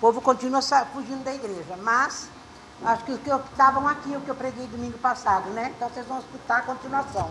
[0.00, 2.30] O povo continua fugindo da igreja, mas
[2.82, 5.74] acho que os que estavam aqui, o que eu preguei domingo passado, né?
[5.76, 7.30] Então vocês vão escutar a continuação.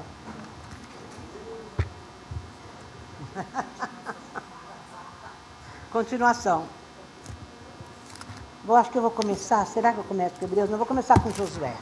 [5.91, 6.67] continuação.
[8.67, 9.65] Eu acho que eu vou começar.
[9.65, 10.70] Será que eu começo com Hebreus?
[10.70, 11.75] Não, vou começar com Josué.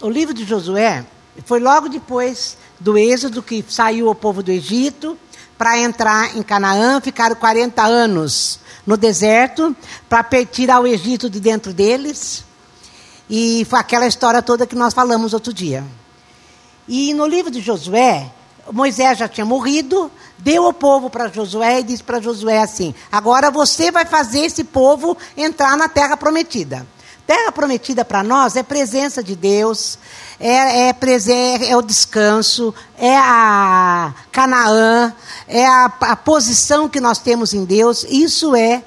[0.00, 1.04] O livro de Josué
[1.44, 5.18] foi logo depois do êxodo que saiu o povo do Egito
[5.58, 9.74] para entrar em Canaã, ficaram 40 anos no deserto
[10.08, 12.44] para tirar o Egito de dentro deles.
[13.28, 15.84] E foi aquela história toda que nós falamos outro dia.
[16.86, 18.30] E no livro de Josué,
[18.72, 23.50] Moisés já tinha morrido, deu o povo para Josué e disse para Josué assim: agora
[23.50, 26.86] você vai fazer esse povo entrar na terra prometida.
[27.26, 29.98] Terra prometida para nós é presença de Deus,
[30.38, 30.96] é, é,
[31.68, 35.12] é, o descanso, é a Canaã,
[35.48, 38.06] é a, a posição que nós temos em Deus.
[38.08, 38.84] Isso é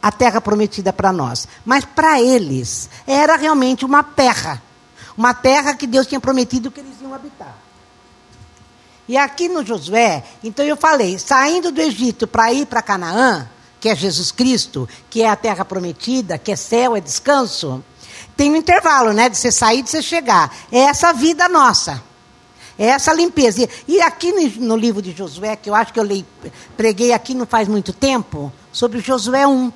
[0.00, 1.46] a terra prometida para nós.
[1.66, 4.62] Mas para eles, era realmente uma terra.
[5.14, 7.56] Uma terra que Deus tinha prometido que eles iam habitar.
[9.08, 13.48] E aqui no Josué, então eu falei, saindo do Egito para ir para Canaã,
[13.80, 17.82] que é Jesus Cristo, que é a terra prometida, que é céu, é descanso,
[18.36, 19.28] tem um intervalo, né?
[19.28, 20.54] De você sair e de você chegar.
[20.70, 22.02] É essa vida nossa.
[22.78, 23.66] É essa limpeza.
[23.88, 26.26] E aqui no, livro de Josué, que eu acho que eu li,
[26.76, 29.72] preguei aqui não faz muito tempo, sobre Josué 1.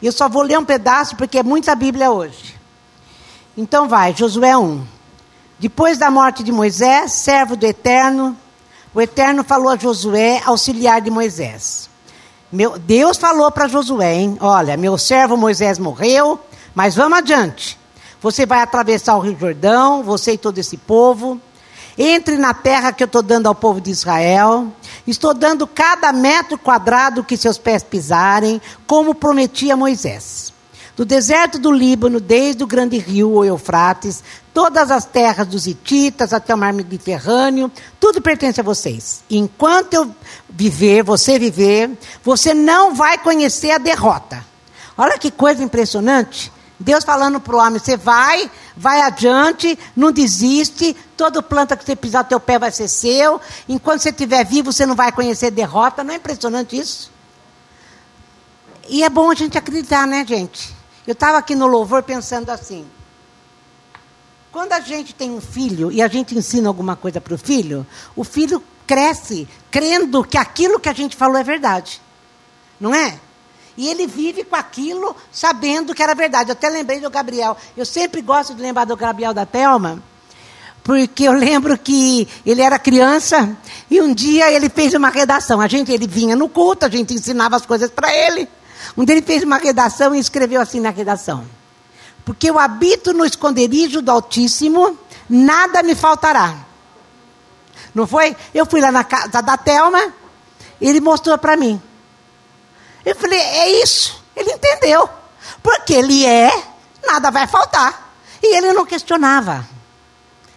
[0.00, 2.56] Eu só vou ler um pedaço porque é muita Bíblia hoje.
[3.56, 4.86] Então vai, Josué 1.
[5.58, 8.36] Depois da morte de Moisés, servo do Eterno,
[8.94, 11.90] o Eterno falou a Josué, auxiliar de Moisés.
[12.50, 14.38] Meu, Deus falou para Josué, hein?
[14.40, 16.40] Olha, meu servo Moisés morreu,
[16.74, 17.78] mas vamos adiante.
[18.20, 21.40] Você vai atravessar o Rio Jordão, você e todo esse povo.
[21.96, 24.68] Entre na terra que eu estou dando ao povo de Israel.
[25.06, 30.47] Estou dando cada metro quadrado que seus pés pisarem, como prometia Moisés
[30.98, 36.32] do deserto do Líbano, desde o grande rio, o Eufrates, todas as terras dos Hititas
[36.32, 37.70] até o mar Mediterrâneo,
[38.00, 39.22] tudo pertence a vocês.
[39.30, 40.12] Enquanto eu
[40.50, 44.44] viver, você viver, você não vai conhecer a derrota.
[44.96, 46.50] Olha que coisa impressionante.
[46.80, 51.94] Deus falando para o homem: você vai, vai adiante, não desiste, toda planta que você
[51.94, 53.40] pisar, teu pé vai ser seu.
[53.68, 56.02] Enquanto você estiver vivo, você não vai conhecer derrota.
[56.02, 57.08] Não é impressionante isso?
[58.88, 60.77] E é bom a gente acreditar, né, gente?
[61.08, 62.86] Eu estava aqui no louvor pensando assim.
[64.52, 67.86] Quando a gente tem um filho e a gente ensina alguma coisa para o filho,
[68.14, 72.02] o filho cresce crendo que aquilo que a gente falou é verdade.
[72.78, 73.18] Não é?
[73.74, 76.50] E ele vive com aquilo sabendo que era verdade.
[76.50, 77.56] Eu até lembrei do Gabriel.
[77.74, 80.02] Eu sempre gosto de lembrar do Gabriel da Telma,
[80.84, 83.56] porque eu lembro que ele era criança
[83.90, 85.58] e um dia ele fez uma redação.
[85.58, 88.46] A gente, ele vinha no culto, a gente ensinava as coisas para ele.
[88.96, 91.44] Um deles fez uma redação e escreveu assim na redação:
[92.24, 96.56] Porque eu habito no esconderijo do Altíssimo, nada me faltará.
[97.94, 98.36] Não foi?
[98.54, 100.12] Eu fui lá na casa da Telma,
[100.80, 101.80] ele mostrou para mim.
[103.04, 104.22] Eu falei: É isso.
[104.36, 105.08] Ele entendeu.
[105.62, 106.50] Porque ele é,
[107.04, 108.14] nada vai faltar.
[108.42, 109.66] E ele não questionava.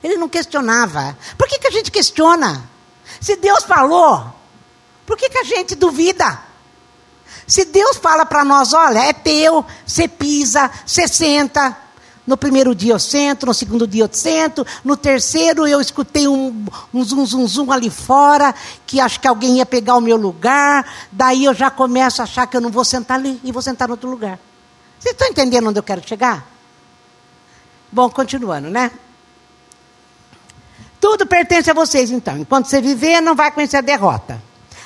[0.03, 1.17] Ele não questionava.
[1.37, 2.69] Por que, que a gente questiona?
[3.19, 4.33] Se Deus falou,
[5.05, 6.39] por que, que a gente duvida?
[7.47, 11.77] Se Deus fala para nós, olha, é teu, você pisa, você senta.
[12.25, 16.65] No primeiro dia eu sento, no segundo dia eu sento, no terceiro eu escutei um,
[16.93, 18.53] um zum, zum, zum ali fora,
[18.85, 22.45] que acho que alguém ia pegar o meu lugar, daí eu já começo a achar
[22.45, 24.39] que eu não vou sentar ali e vou sentar em outro lugar.
[24.99, 26.47] Vocês estão entendendo onde eu quero chegar?
[27.91, 28.91] Bom, continuando, né?
[31.01, 32.37] Tudo pertence a vocês, então.
[32.37, 34.41] Enquanto você viver, não vai conhecer a derrota.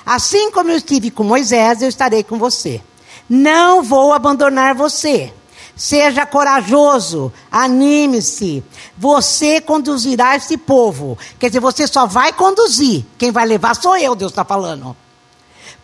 [0.05, 2.81] Assim como eu estive com Moisés, eu estarei com você.
[3.27, 5.33] Não vou abandonar você.
[5.75, 8.63] Seja corajoso, anime-se.
[8.97, 11.17] Você conduzirá esse povo.
[11.37, 13.03] Quer dizer, você só vai conduzir.
[13.17, 14.95] Quem vai levar sou eu, Deus está falando.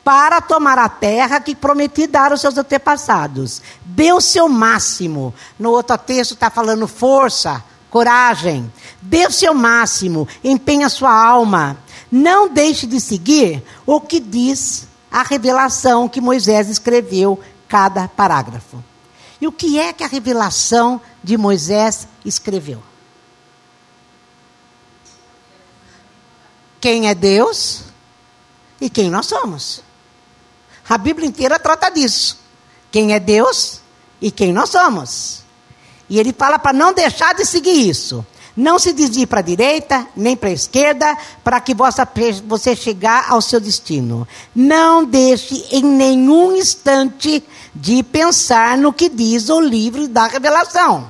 [0.04, 3.62] Para tomar a terra que prometi dar aos seus antepassados.
[3.84, 5.34] Dê o seu máximo.
[5.60, 8.72] No outro texto está falando força, coragem.
[9.01, 10.28] Dê o seu máximo.
[10.44, 11.78] Empenhe a sua alma.
[12.12, 18.84] Não deixe de seguir o que diz a revelação que Moisés escreveu cada parágrafo.
[19.40, 22.84] E o que é que a revelação de Moisés escreveu?
[26.81, 27.84] Quem é Deus
[28.80, 29.81] e quem nós somos.
[30.90, 32.40] A Bíblia inteira trata disso.
[32.92, 33.80] Quem é Deus
[34.19, 35.44] e quem nós somos.
[36.10, 38.25] E ele fala para não deixar de seguir isso.
[38.56, 42.07] Não se desvie para a direita, nem para a esquerda, para que vossa,
[42.45, 44.27] você chegar ao seu destino.
[44.53, 47.44] Não deixe em nenhum instante
[47.74, 51.09] de pensar no que diz o livro da revelação.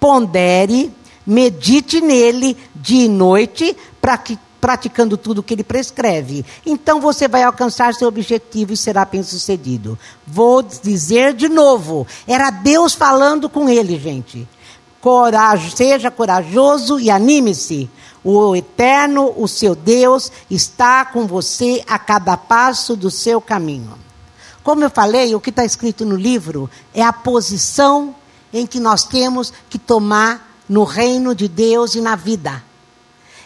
[0.00, 0.92] Pondere,
[1.24, 6.44] medite nele dia e noite, para que praticando tudo o que ele prescreve.
[6.64, 9.96] Então você vai alcançar seu objetivo e será bem-sucedido.
[10.26, 14.48] Vou dizer de novo: era Deus falando com ele, gente.
[15.06, 17.88] Coragem, seja corajoso e anime-se.
[18.24, 23.96] O eterno, o seu Deus, está com você a cada passo do seu caminho.
[24.64, 28.16] Como eu falei, o que está escrito no livro é a posição
[28.52, 32.60] em que nós temos que tomar no reino de Deus e na vida.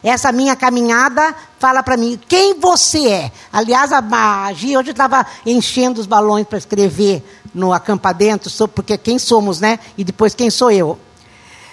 [0.02, 3.32] Essa minha caminhada fala para mim quem você é.
[3.52, 7.22] Aliás, a magia, hoje estava enchendo os balões para escrever
[7.52, 9.78] no acampa dentro, porque quem somos, né?
[9.98, 10.98] E depois quem sou eu.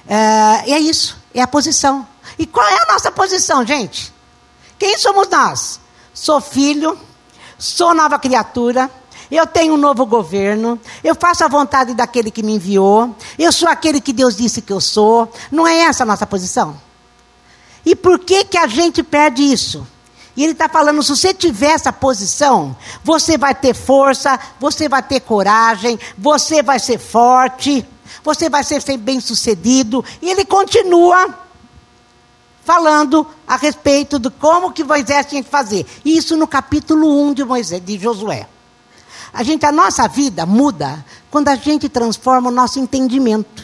[0.07, 2.07] É, é isso, é a posição.
[2.39, 4.13] E qual é a nossa posição, gente?
[4.79, 5.79] Quem somos nós?
[6.13, 6.97] Sou filho,
[7.57, 8.89] sou nova criatura,
[9.29, 13.67] eu tenho um novo governo, eu faço a vontade daquele que me enviou, eu sou
[13.67, 15.31] aquele que Deus disse que eu sou.
[15.51, 16.79] Não é essa a nossa posição?
[17.85, 19.85] E por que, que a gente perde isso?
[20.35, 25.01] E ele está falando: se você tiver essa posição, você vai ter força, você vai
[25.01, 27.85] ter coragem, você vai ser forte,
[28.23, 30.03] você vai ser bem sucedido.
[30.21, 31.47] E ele continua
[32.63, 35.85] falando a respeito de como que Moisés tinha que fazer.
[36.03, 38.47] Isso no capítulo 1 de Moisés, de Josué.
[39.33, 43.63] A gente, a nossa vida muda quando a gente transforma o nosso entendimento.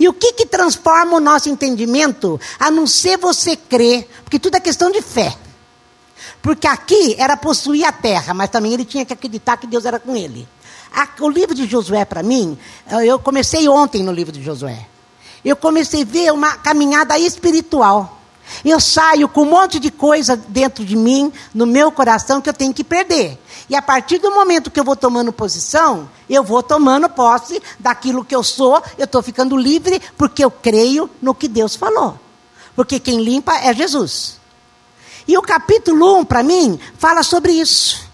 [0.00, 4.56] E o que, que transforma o nosso entendimento, a não ser você crer, porque tudo
[4.56, 5.36] é questão de fé.
[6.40, 10.00] Porque aqui era possuir a terra, mas também ele tinha que acreditar que Deus era
[10.00, 10.48] com ele.
[11.20, 12.58] O livro de Josué, para mim,
[13.04, 14.86] eu comecei ontem no livro de Josué.
[15.44, 18.18] Eu comecei a ver uma caminhada espiritual.
[18.64, 22.54] Eu saio com um monte de coisa dentro de mim, no meu coração, que eu
[22.54, 23.38] tenho que perder.
[23.68, 28.24] E a partir do momento que eu vou tomando posição, eu vou tomando posse daquilo
[28.24, 32.18] que eu sou, eu estou ficando livre, porque eu creio no que Deus falou.
[32.74, 34.38] Porque quem limpa é Jesus.
[35.26, 38.09] E o capítulo 1, para mim, fala sobre isso.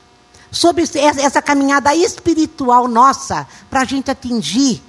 [0.51, 4.83] Sobre essa caminhada espiritual nossa, para a gente atingir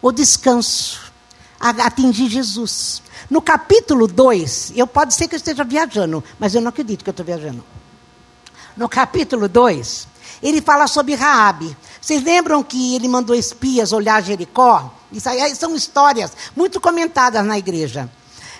[0.00, 1.12] o descanso,
[1.60, 3.02] atingir Jesus.
[3.30, 7.10] No capítulo 2, eu pode ser que eu esteja viajando, mas eu não acredito que
[7.10, 7.64] eu estou viajando.
[8.76, 10.08] No capítulo 2,
[10.42, 11.76] ele fala sobre Raabe.
[12.00, 14.92] Vocês lembram que ele mandou espias olhar Jericó?
[15.12, 18.10] Isso aí são histórias muito comentadas na igreja.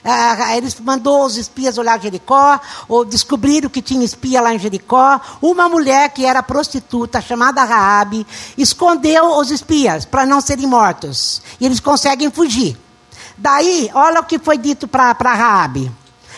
[0.05, 5.21] Ah, ele mandou os espias olhar Jericó, ou descobriram que tinha espia lá em Jericó.
[5.41, 8.27] Uma mulher que era prostituta, chamada Raabe,
[8.59, 11.41] escondeu os espias para não serem mortos.
[11.61, 12.77] E eles conseguem fugir.
[13.39, 15.91] Daí, olha o que foi dito para Raabe.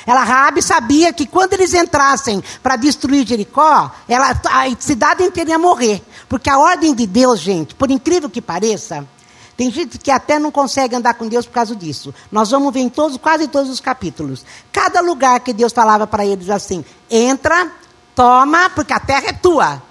[0.06, 5.58] Ela, Raabe sabia que quando eles entrassem para destruir Jericó, ela, a cidade inteira ia
[5.58, 6.02] morrer.
[6.28, 9.06] Porque a ordem de Deus, gente, por incrível que pareça,
[9.56, 12.12] tem gente que até não consegue andar com Deus por causa disso.
[12.30, 14.44] Nós vamos ver em todos, quase todos os capítulos.
[14.72, 17.70] Cada lugar que Deus falava para eles assim: entra,
[18.16, 19.82] toma, porque a terra é tua.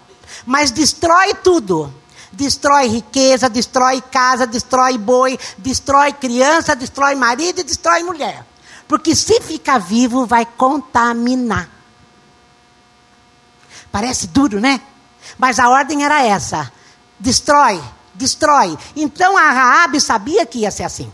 [0.46, 1.94] Mas destrói tudo.
[2.32, 8.44] Destrói riqueza, destrói casa, destrói boi, destrói criança, destrói marido e destrói mulher.
[8.88, 11.70] Porque se ficar vivo, vai contaminar.
[13.92, 14.82] Parece duro, né?
[15.38, 16.72] Mas a ordem era essa:
[17.20, 17.82] destrói,
[18.14, 18.78] destrói.
[18.96, 21.12] Então a Raabe sabia que ia ser assim.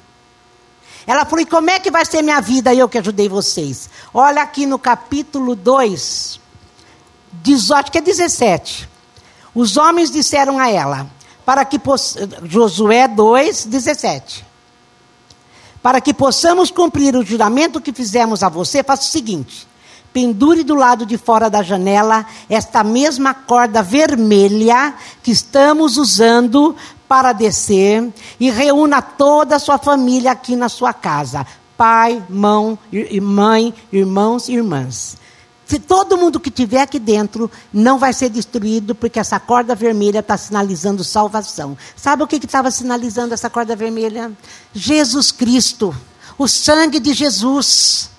[1.05, 3.89] Ela falou: e como é que vai ser minha vida, eu que ajudei vocês?
[4.13, 6.39] Olha aqui no capítulo 2,
[7.33, 8.89] 18, que é 17.
[9.55, 11.07] Os homens disseram a ela,
[11.45, 11.79] para que
[12.43, 14.45] Josué 2, 17.
[15.81, 19.67] Para que possamos cumprir o juramento que fizemos a você, faça o seguinte:
[20.13, 26.75] pendure do lado de fora da janela esta mesma corda vermelha que estamos usando
[27.07, 31.45] para descer e reúna toda a sua família aqui na sua casa:
[31.77, 32.77] pai, mão,
[33.21, 35.17] mãe, irmãos e irmãs.
[35.65, 40.17] Se todo mundo que tiver aqui dentro não vai ser destruído, porque essa corda vermelha
[40.17, 41.77] está sinalizando salvação.
[41.95, 44.31] Sabe o que estava sinalizando essa corda vermelha?
[44.73, 45.95] Jesus Cristo,
[46.39, 48.09] o sangue de Jesus.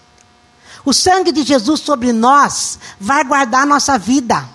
[0.85, 4.49] O sangue de Jesus sobre nós vai guardar nossa vida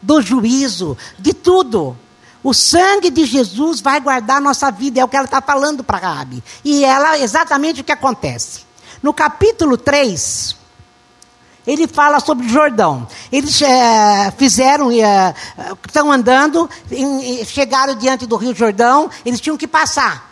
[0.00, 1.96] do juízo, de tudo.
[2.42, 5.98] O sangue de Jesus vai guardar nossa vida, é o que ela está falando para
[5.98, 6.42] Rabi.
[6.64, 8.60] E ela, exatamente o que acontece.
[9.02, 10.56] No capítulo 3,
[11.66, 13.06] ele fala sobre o Jordão.
[13.30, 15.34] Eles é, fizeram, é,
[15.86, 20.28] estão andando, em, chegaram diante do Rio Jordão, eles tinham que passar.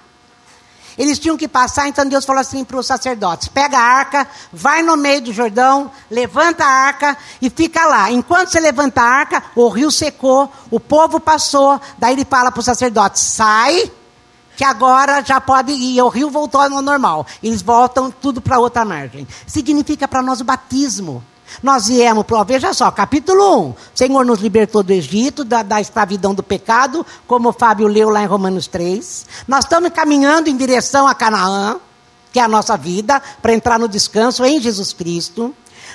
[0.98, 4.82] Eles tinham que passar, então Deus falou assim para os sacerdotes: pega a arca, vai
[4.82, 8.10] no meio do Jordão, levanta a arca e fica lá.
[8.10, 11.80] Enquanto você levanta a arca, o rio secou, o povo passou.
[11.98, 13.90] Daí ele fala para os sacerdotes: sai,
[14.56, 16.00] que agora já pode ir.
[16.00, 17.26] O rio voltou ao normal.
[17.42, 19.28] Eles voltam tudo para outra margem.
[19.46, 21.22] Significa para nós o batismo.
[21.62, 23.70] Nós viemos, para, veja só, capítulo 1.
[23.70, 28.10] O Senhor nos libertou do Egito, da, da, escravidão do pecado, como o Fábio leu
[28.10, 29.26] lá em Romanos 3.
[29.48, 31.76] Nós estamos caminhando em direção a Canaã,
[32.32, 35.54] que é a nossa vida, para entrar no descanso em Jesus Cristo.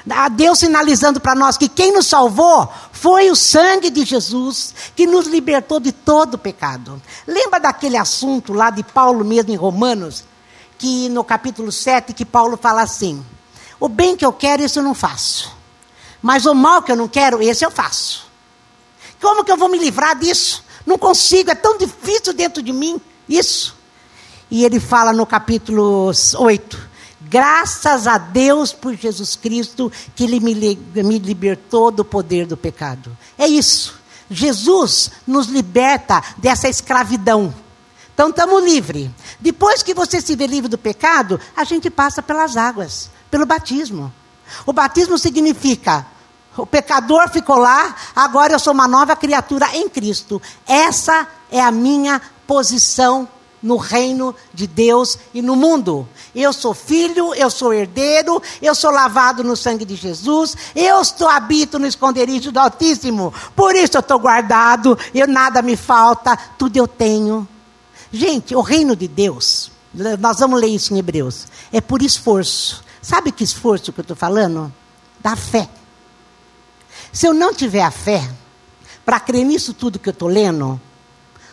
[0.09, 5.05] A Deus sinalizando para nós que quem nos salvou foi o sangue de Jesus, que
[5.05, 6.99] nos libertou de todo o pecado.
[7.27, 10.23] Lembra daquele assunto lá de Paulo mesmo em Romanos,
[10.79, 13.23] que no capítulo 7, que Paulo fala assim:
[13.81, 15.51] o bem que eu quero, isso eu não faço.
[16.21, 18.29] Mas o mal que eu não quero, esse eu faço.
[19.19, 20.63] Como que eu vou me livrar disso?
[20.85, 23.75] Não consigo, é tão difícil dentro de mim isso.
[24.51, 26.89] E ele fala no capítulo 8:
[27.21, 30.53] Graças a Deus por Jesus Cristo, que Ele me,
[31.03, 33.17] me libertou do poder do pecado.
[33.35, 33.99] É isso.
[34.29, 37.51] Jesus nos liberta dessa escravidão.
[38.13, 39.09] Então estamos livres.
[39.39, 44.13] Depois que você se vê livre do pecado, a gente passa pelas águas pelo batismo.
[44.65, 46.05] O batismo significa
[46.57, 50.41] o pecador ficou lá, agora eu sou uma nova criatura em Cristo.
[50.67, 53.27] Essa é a minha posição
[53.63, 56.07] no reino de Deus e no mundo.
[56.35, 61.29] Eu sou filho, eu sou herdeiro, eu sou lavado no sangue de Jesus, eu estou
[61.29, 63.33] habito no esconderijo do Altíssimo.
[63.55, 67.47] Por isso eu estou guardado, eu nada me falta, tudo eu tenho.
[68.11, 69.71] Gente, o reino de Deus,
[70.19, 72.83] nós vamos ler isso em Hebreus, é por esforço.
[73.01, 74.71] Sabe que esforço que eu estou falando?
[75.19, 75.67] Da fé.
[77.11, 78.29] Se eu não tiver a fé
[79.03, 80.79] para crer nisso tudo que eu estou lendo,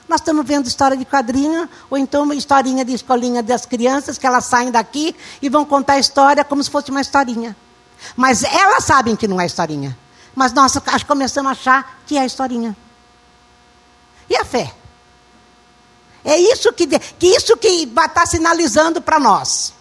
[0.09, 4.27] nós estamos vendo história de quadrinha, ou então uma historinha de escolinha das crianças, que
[4.27, 7.57] elas saem daqui e vão contar a história como se fosse uma historinha.
[8.17, 9.97] Mas elas sabem que não é historinha.
[10.35, 10.73] Mas nós
[11.07, 12.77] começamos a achar que é historinha.
[14.31, 14.73] E a fé?
[16.25, 19.75] É isso que, que isso que está sinalizando para nós.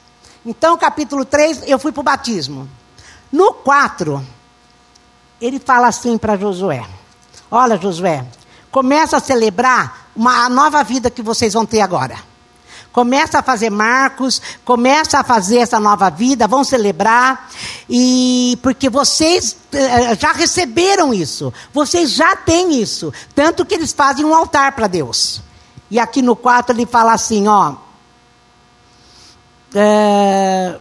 [0.46, 2.70] Então, capítulo 3, eu fui para o batismo.
[3.32, 4.25] No 4,
[5.41, 6.86] ele fala assim para Josué:
[7.51, 8.25] Olha, Josué,
[8.72, 12.17] começa a celebrar uma, a nova vida que vocês vão ter agora.
[12.91, 17.48] Começa a fazer marcos, começa a fazer essa nova vida, vão celebrar,
[17.88, 24.25] e porque vocês eh, já receberam isso, vocês já têm isso, tanto que eles fazem
[24.25, 25.41] um altar para Deus.
[25.91, 27.75] E aqui no 4 ele fala assim: ó,
[29.74, 30.77] é,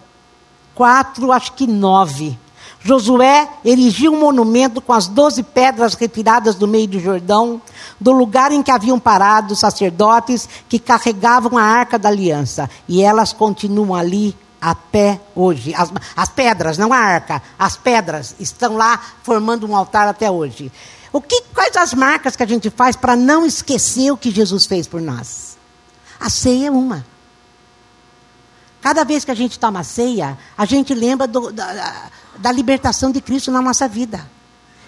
[0.74, 2.38] quatro, acho que nove.
[2.80, 7.60] Josué erigiu um monumento com as doze pedras retiradas do meio do Jordão,
[8.00, 12.70] do lugar em que haviam parado os sacerdotes que carregavam a arca da aliança.
[12.88, 15.74] E elas continuam ali a pé hoje.
[15.74, 20.70] As, as pedras, não a arca, as pedras estão lá formando um altar até hoje.
[21.12, 24.64] O que, quais as marcas que a gente faz para não esquecer o que Jesus
[24.64, 25.56] fez por nós?
[26.20, 27.04] A ceia é uma.
[28.80, 33.21] Cada vez que a gente toma ceia, a gente lembra do, da, da libertação de
[33.21, 34.28] Cristo na nossa vida.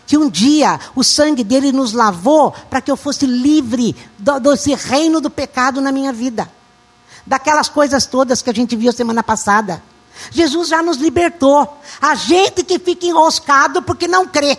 [0.07, 4.75] Que um dia o sangue dele nos lavou para que eu fosse livre do, desse
[4.75, 6.51] reino do pecado na minha vida.
[7.27, 9.83] Daquelas coisas todas que a gente viu semana passada.
[10.31, 11.79] Jesus já nos libertou.
[12.01, 14.59] A gente que fica enroscado porque não crê.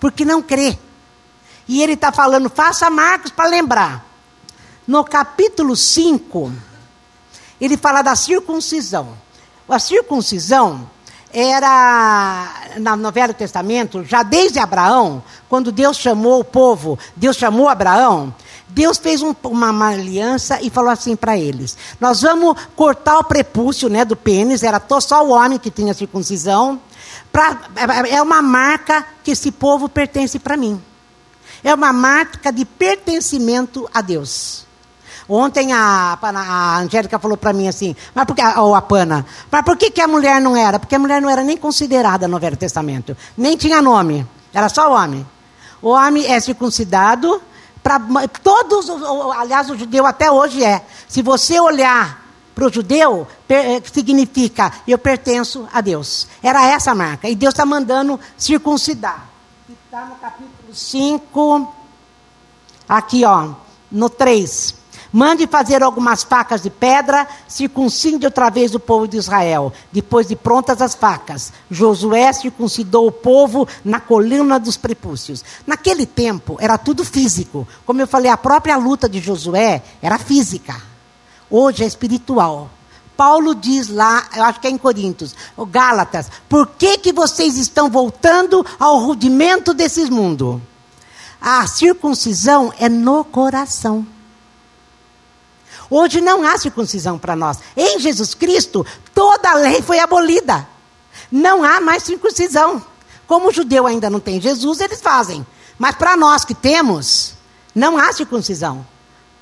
[0.00, 0.78] Porque não crê.
[1.66, 4.06] E ele está falando, faça marcos para lembrar.
[4.86, 6.50] No capítulo 5
[7.60, 9.08] ele fala da circuncisão.
[9.68, 10.88] A circuncisão
[11.32, 12.48] era,
[12.78, 18.34] no Velho Testamento, já desde Abraão, quando Deus chamou o povo, Deus chamou Abraão,
[18.68, 23.24] Deus fez um, uma, uma, aliança e falou assim para eles: Nós vamos cortar o
[23.24, 26.80] prepúcio né, do pênis, era só o homem que tinha circuncisão.
[27.32, 30.80] Pra, é, é uma marca que esse povo pertence para mim.
[31.62, 34.67] É uma marca de pertencimento a Deus.
[35.28, 39.62] Ontem a, a Angélica falou para mim assim, mas por que, ou a Pana, mas
[39.62, 40.78] por que, que a mulher não era?
[40.78, 44.90] Porque a mulher não era nem considerada no Velho Testamento, nem tinha nome, era só
[44.90, 45.26] homem.
[45.82, 47.40] O homem é circuncidado,
[47.82, 48.00] para
[48.42, 48.90] todos,
[49.36, 50.84] aliás, o judeu até hoje é.
[51.06, 56.26] Se você olhar para o judeu, eh, significa eu pertenço a Deus.
[56.42, 57.28] Era essa a marca.
[57.28, 59.28] E Deus está mandando circuncidar.
[59.68, 61.74] Está no capítulo 5,
[62.88, 63.50] aqui ó,
[63.90, 64.77] no 3.
[65.18, 69.72] Mande fazer algumas facas de pedra, circuncide outra vez o povo de Israel.
[69.90, 75.44] Depois de prontas as facas, Josué circuncidou o povo na coluna dos prepúcios.
[75.66, 77.66] Naquele tempo era tudo físico.
[77.84, 80.80] Como eu falei, a própria luta de Josué era física.
[81.50, 82.70] Hoje é espiritual.
[83.16, 87.56] Paulo diz lá, eu acho que é em Coríntios, o Gálatas, por que, que vocês
[87.56, 90.60] estão voltando ao rudimento desses mundos?
[91.40, 94.06] A circuncisão é no coração.
[95.90, 97.58] Hoje não há circuncisão para nós.
[97.76, 100.68] Em Jesus Cristo, toda a lei foi abolida.
[101.30, 102.82] Não há mais circuncisão.
[103.26, 105.46] Como o judeu ainda não tem Jesus, eles fazem.
[105.78, 107.34] Mas para nós que temos,
[107.74, 108.86] não há circuncisão.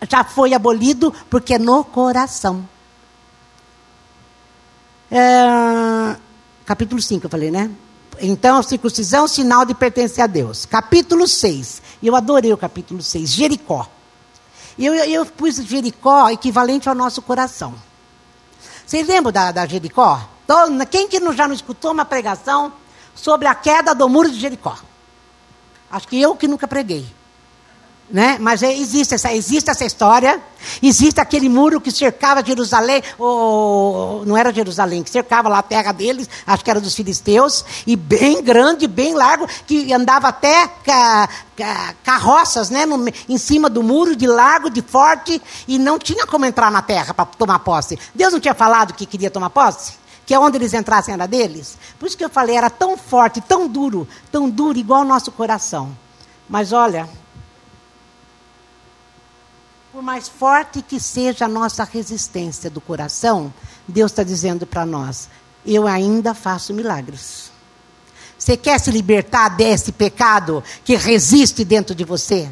[0.09, 2.69] Já foi abolido porque é no coração.
[5.11, 6.17] É,
[6.65, 7.71] capítulo 5, eu falei, né?
[8.21, 10.65] Então, circuncisão, sinal de pertencer a Deus.
[10.65, 11.83] Capítulo 6.
[12.03, 13.89] Eu adorei o capítulo 6, Jericó.
[14.79, 17.75] Eu, eu, eu pus Jericó equivalente ao nosso coração.
[18.87, 20.21] Vocês lembram da, da Jericó?
[20.45, 22.73] Então, quem que já não escutou uma pregação
[23.15, 24.79] sobre a queda do muro de Jericó?
[25.91, 27.16] Acho que eu que nunca preguei.
[28.09, 28.37] Né?
[28.41, 30.41] Mas é, existe, essa, existe essa história,
[30.81, 35.91] existe aquele muro que cercava Jerusalém, ou, não era Jerusalém, que cercava lá a terra
[35.91, 41.29] deles, acho que era dos filisteus, e bem grande, bem largo, que andava até ca,
[41.57, 46.29] ca, carroças né, no, em cima do muro, de largo, de forte, e não tinha
[46.29, 47.99] como entrar na terra para tomar posse.
[48.15, 49.95] Deus não tinha falado que queria tomar posse?
[50.25, 51.77] Que é onde eles entrassem era deles?
[51.99, 55.33] Por isso que eu falei, era tão forte, tão duro, tão duro, igual o nosso
[55.33, 55.97] coração.
[56.49, 57.09] Mas olha,
[59.97, 63.51] por mais forte que seja a nossa resistência do coração,
[63.89, 65.27] Deus está dizendo para nós:
[65.65, 67.51] eu ainda faço milagres.
[68.39, 72.47] Você quer se libertar desse pecado que resiste dentro de você?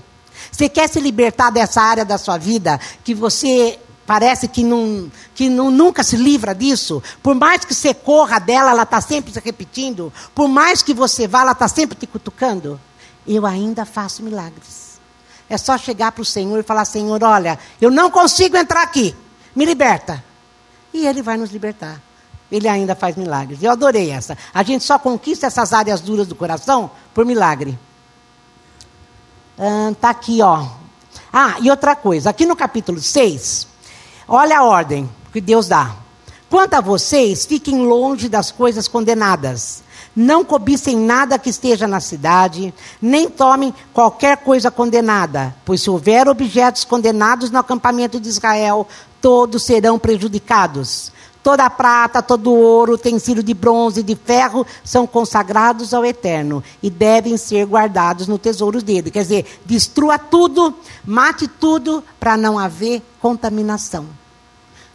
[0.51, 5.47] Você quer se libertar dessa área da sua vida que você parece que, não, que
[5.51, 7.03] não, nunca se livra disso?
[7.23, 10.11] Por mais que você corra dela, ela está sempre se repetindo.
[10.35, 12.81] Por mais que você vá, ela está sempre te cutucando.
[13.27, 14.94] Eu ainda faço milagres.
[15.49, 19.15] É só chegar para o Senhor e falar: Senhor, olha, eu não consigo entrar aqui,
[19.55, 20.23] me liberta.
[20.93, 22.01] E Ele vai nos libertar.
[22.51, 23.63] Ele ainda faz milagres.
[23.63, 24.39] Eu adorei essa.
[24.53, 27.79] A gente só conquista essas áreas duras do coração por milagre.
[29.93, 30.67] Está ah, aqui, ó.
[31.33, 33.67] Ah, e outra coisa, aqui no capítulo 6,
[34.29, 35.95] olha a ordem que Deus dá.
[36.49, 39.84] Quanto a vocês, fiquem longe das coisas condenadas
[40.15, 46.29] não cobicem nada que esteja na cidade, nem tomem qualquer coisa condenada, pois se houver
[46.29, 48.87] objetos condenados no acampamento de Israel,
[49.21, 51.13] todos serão prejudicados.
[51.43, 56.03] Toda a prata, todo o ouro, utensílio de bronze e de ferro são consagrados ao
[56.03, 59.11] Eterno e devem ser guardados no tesouro dele.
[59.11, 60.75] Quer dizer, destrua tudo,
[61.05, 64.07] mate tudo, para não haver contaminação.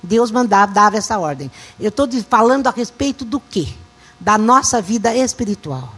[0.01, 1.51] Deus mandava, dava essa ordem.
[1.79, 3.67] Eu estou falando a respeito do quê?
[4.19, 5.93] Da nossa vida espiritual.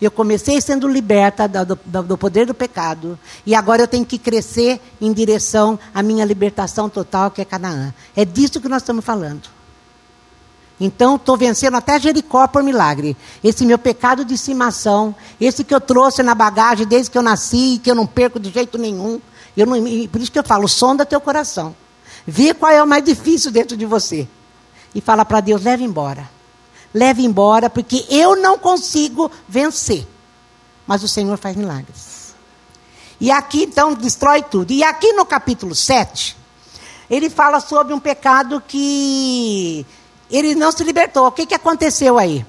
[0.00, 3.16] Eu comecei sendo liberta do, do, do, poder do pecado.
[3.46, 7.94] E agora eu tenho que crescer em direção à minha libertação total, que é Canaã.
[8.16, 9.42] É disso que nós estamos falando.
[10.80, 13.16] Então, estou vencendo até Jericó por milagre.
[13.44, 17.80] Esse meu pecado de estimação, esse que eu trouxe na bagagem desde que eu nasci,
[17.80, 19.20] que eu não perco de jeito nenhum.
[19.56, 19.76] Eu não,
[20.08, 21.76] por isso que eu falo, sonda teu coração.
[22.26, 24.26] Vê qual é o mais difícil dentro de você.
[24.92, 26.41] E fala para Deus, leve embora
[26.94, 30.06] leve embora, porque eu não consigo vencer.
[30.86, 32.34] Mas o Senhor faz milagres.
[33.20, 34.72] E aqui então destrói tudo.
[34.72, 36.36] E aqui no capítulo 7,
[37.08, 39.86] ele fala sobre um pecado que
[40.30, 41.26] ele não se libertou.
[41.26, 42.44] O que, que aconteceu aí?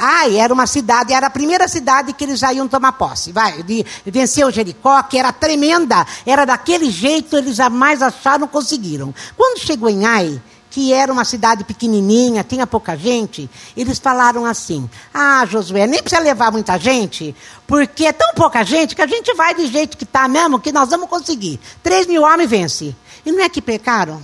[0.00, 3.32] Ah, era uma cidade, era a primeira cidade que eles já iam tomar posse.
[3.32, 9.12] Vai, de, venceu Jericó, que era tremenda, era daquele jeito, eles jamais acharam, conseguiram.
[9.36, 10.40] Quando chegou em Ai,
[10.78, 16.22] que era uma cidade pequenininha, tinha pouca gente, eles falaram assim: Ah, Josué, nem precisa
[16.22, 17.34] levar muita gente,
[17.66, 20.70] porque é tão pouca gente que a gente vai do jeito que está mesmo, que
[20.70, 21.58] nós vamos conseguir.
[21.82, 22.94] Três mil homens vence.
[23.26, 24.22] E não é que pecaram?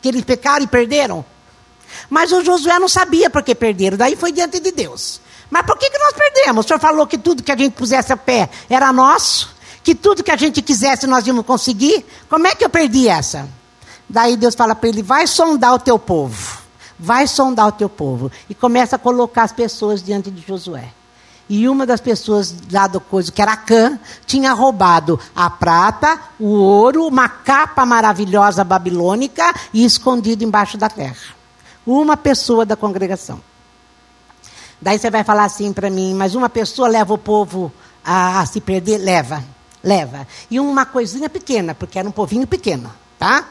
[0.00, 1.24] Que eles pecaram e perderam?
[2.08, 5.20] Mas o Josué não sabia por que perderam, daí foi diante de Deus.
[5.50, 6.64] Mas por que, que nós perdemos?
[6.64, 10.22] O senhor falou que tudo que a gente pusesse a pé era nosso, que tudo
[10.22, 12.06] que a gente quisesse nós íamos conseguir.
[12.28, 13.55] Como é que eu perdi essa?
[14.08, 16.58] Daí Deus fala para ele: vai sondar o teu povo.
[16.98, 18.30] Vai sondar o teu povo.
[18.48, 20.92] E começa a colocar as pessoas diante de Josué.
[21.48, 26.46] E uma das pessoas lá do coisa, que era Cã, tinha roubado a prata, o
[26.46, 31.36] ouro, uma capa maravilhosa babilônica e escondido embaixo da terra.
[31.86, 33.40] Uma pessoa da congregação.
[34.80, 37.72] Daí você vai falar assim para mim, mas uma pessoa leva o povo
[38.04, 38.98] a, a se perder?
[38.98, 39.42] Leva,
[39.84, 40.26] leva.
[40.50, 43.46] E uma coisinha pequena, porque era um povinho pequeno, tá?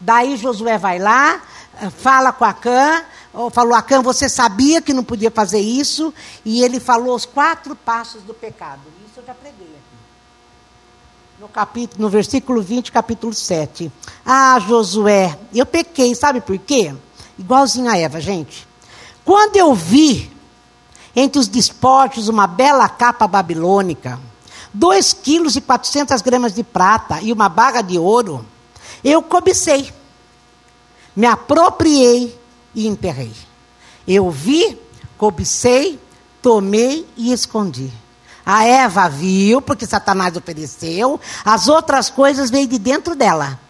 [0.00, 1.42] Daí Josué vai lá,
[1.80, 3.04] eh, fala com Acã,
[3.52, 6.12] falou: Acã, você sabia que não podia fazer isso?
[6.44, 8.82] E ele falou os quatro passos do pecado.
[9.08, 11.40] Isso eu já preguei aqui.
[11.40, 13.90] no, capítulo, no versículo 20, capítulo 7.
[14.24, 16.94] Ah, Josué, eu pequei, sabe por quê?
[17.38, 18.66] Igualzinho a Eva, gente.
[19.24, 20.30] Quando eu vi
[21.16, 24.18] entre os despojos uma bela capa babilônica,
[24.72, 28.44] dois quilos e 400 gramas de prata e uma baga de ouro,
[29.04, 29.92] eu cobicei,
[31.14, 32.36] me apropriei
[32.74, 33.32] e enterrei.
[34.08, 34.80] Eu vi,
[35.18, 36.00] cobicei,
[36.40, 37.92] tomei e escondi.
[38.44, 43.60] A Eva viu, porque Satanás ofereceu, as outras coisas veio de dentro dela.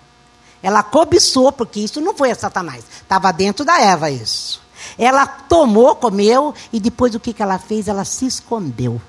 [0.62, 4.62] Ela cobiçou, porque isso não foi a Satanás, estava dentro da Eva isso.
[4.99, 7.88] Ela tomou, comeu, e depois o que, que ela fez?
[7.88, 9.01] Ela se escondeu.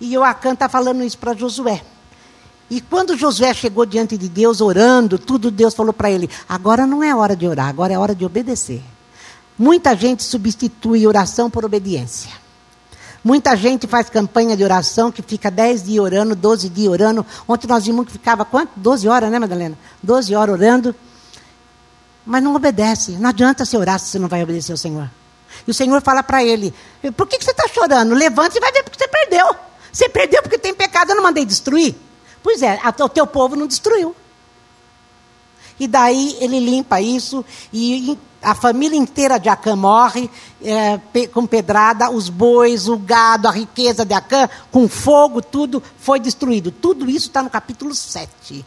[0.00, 1.82] E o Acã está falando isso para Josué.
[2.70, 7.02] E quando Josué chegou diante de Deus orando, tudo Deus falou para ele: agora não
[7.02, 8.80] é hora de orar, agora é hora de obedecer.
[9.58, 12.30] Muita gente substitui oração por obediência.
[13.22, 17.26] Muita gente faz campanha de oração que fica 10 dias orando, 12 dias orando.
[17.46, 18.70] Ontem nós vimos que ficava quanto?
[18.76, 19.76] 12 horas, né, Madalena?
[20.02, 20.94] 12 horas orando.
[22.24, 23.12] Mas não obedece.
[23.12, 25.10] Não adianta você orar se você não vai obedecer ao Senhor.
[25.66, 26.72] E o Senhor fala para ele:
[27.16, 28.14] Por que, que você está chorando?
[28.14, 29.56] Levante e vai ver porque você perdeu.
[29.92, 31.96] Você perdeu porque tem pecado, eu não mandei destruir.
[32.42, 34.14] Pois é, o teu povo não destruiu.
[35.78, 40.30] E daí ele limpa isso e a família inteira de Acã morre
[40.62, 40.98] é,
[41.32, 46.70] com pedrada, os bois, o gado, a riqueza de Acã, com fogo, tudo foi destruído.
[46.70, 48.64] Tudo isso está no capítulo 7.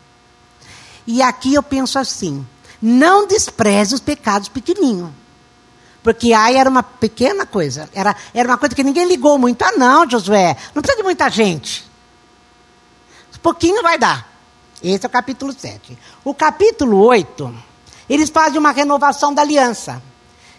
[1.05, 2.45] E aqui eu penso assim:
[2.81, 5.11] não despreze os pecados pequenininhos.
[6.01, 7.89] Porque aí era uma pequena coisa.
[7.93, 9.61] Era, era uma coisa que ninguém ligou muito.
[9.63, 11.85] Ah, não, Josué, não precisa de muita gente.
[13.43, 14.27] Pouquinho vai dar.
[14.81, 15.97] Esse é o capítulo 7.
[16.23, 17.53] O capítulo 8,
[18.09, 20.01] eles fazem uma renovação da aliança.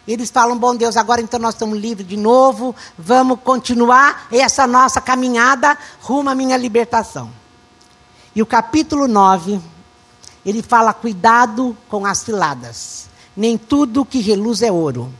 [0.06, 5.00] Eles falam, bom Deus, agora então nós estamos livres de novo, vamos continuar essa nossa
[5.00, 7.30] caminhada rumo à minha libertação.
[8.34, 9.58] E o capítulo 9,
[10.44, 13.08] ele fala, cuidado com as ciladas.
[13.34, 15.10] Nem tudo que reluz é ouro.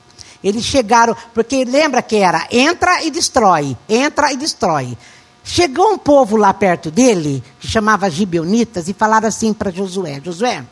[0.43, 4.99] Eles chegaram, porque lembra que era entra e destrói, entra e destrói.
[5.47, 10.65] Chegou um povo lá perto dele, que chamava Gibeonitas, e falaram assim para Josué: Josué,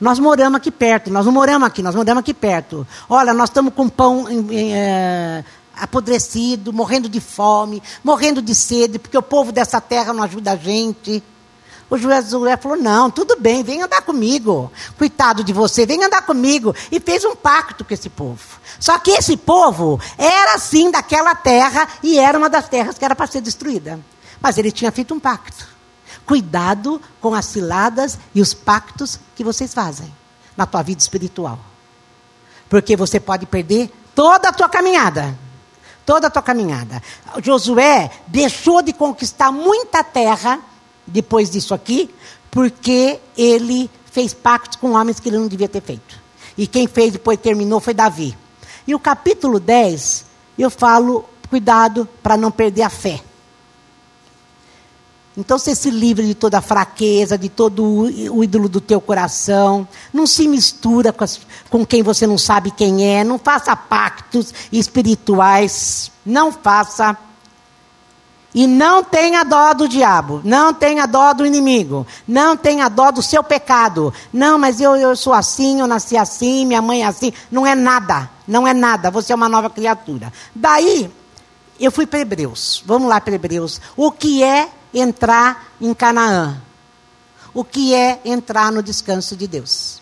[0.00, 2.86] nós moramos aqui perto, nós não moramos aqui, nós moramos aqui perto.
[3.08, 5.44] Olha, nós estamos com pão é,
[5.76, 10.56] apodrecido, morrendo de fome, morrendo de sede, porque o povo dessa terra não ajuda a
[10.56, 11.22] gente.
[11.90, 14.72] O Josué falou: Não, tudo bem, vem andar comigo.
[14.96, 16.74] Coitado de você, vem andar comigo.
[16.90, 18.40] E fez um pacto com esse povo.
[18.80, 23.14] Só que esse povo era sim daquela terra e era uma das terras que era
[23.14, 24.00] para ser destruída.
[24.44, 25.66] Mas ele tinha feito um pacto.
[26.26, 30.14] Cuidado com as ciladas e os pactos que vocês fazem
[30.54, 31.58] na tua vida espiritual.
[32.68, 35.34] Porque você pode perder toda a tua caminhada.
[36.04, 37.02] Toda a tua caminhada.
[37.42, 40.60] Josué deixou de conquistar muita terra
[41.06, 42.14] depois disso aqui,
[42.50, 46.20] porque ele fez pactos com homens que ele não devia ter feito.
[46.54, 48.36] E quem fez depois terminou foi Davi.
[48.86, 50.26] E o capítulo 10,
[50.58, 53.22] eu falo, cuidado para não perder a fé.
[55.36, 59.86] Então você se livre de toda a fraqueza, de todo o ídolo do teu coração.
[60.12, 63.24] Não se mistura com, as, com quem você não sabe quem é.
[63.24, 66.12] Não faça pactos espirituais.
[66.24, 67.16] Não faça.
[68.54, 73.20] E não tenha dó do diabo, não tenha dó do inimigo, não tenha dó do
[73.20, 74.14] seu pecado.
[74.32, 77.32] Não, mas eu, eu sou assim, eu nasci assim, minha mãe é assim.
[77.50, 80.32] Não é nada, não é nada, você é uma nova criatura.
[80.54, 81.10] Daí,
[81.80, 82.80] eu fui para Hebreus.
[82.86, 83.80] Vamos lá para Hebreus.
[83.96, 86.62] O que é entrar em Canaã?
[87.52, 90.00] O que é entrar no descanso de Deus?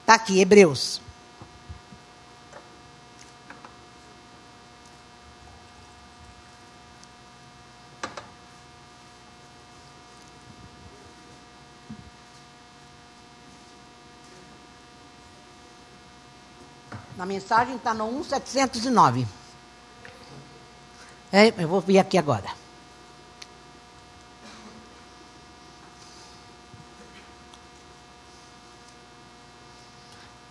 [0.00, 1.00] Está aqui, Hebreus.
[17.18, 19.26] Na mensagem está no 1709.
[21.32, 22.48] É, eu vou vir aqui agora.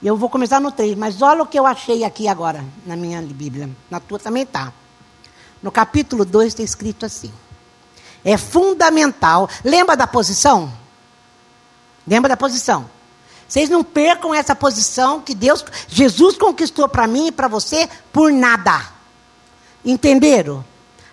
[0.02, 3.20] Eu vou começar no 3, mas olha o que eu achei aqui agora, na minha
[3.22, 3.70] Bíblia.
[3.90, 4.72] Na tua também está.
[5.62, 7.34] No capítulo 2 está escrito assim.
[8.24, 9.50] É fundamental.
[9.64, 10.72] Lembra da posição?
[12.06, 12.88] Lembra da posição?
[13.48, 18.32] Vocês não percam essa posição que Deus, Jesus conquistou para mim e para você por
[18.32, 18.97] nada.
[19.88, 20.64] Entenderam?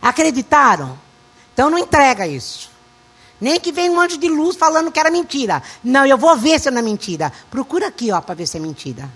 [0.03, 0.99] Acreditaram?
[1.53, 2.71] Então não entrega isso.
[3.41, 5.63] Nem que venha um anjo de luz falando que era mentira.
[5.83, 7.33] Não, eu vou ver se não é mentira.
[7.51, 9.09] Procura aqui, ó, para ver se é mentira.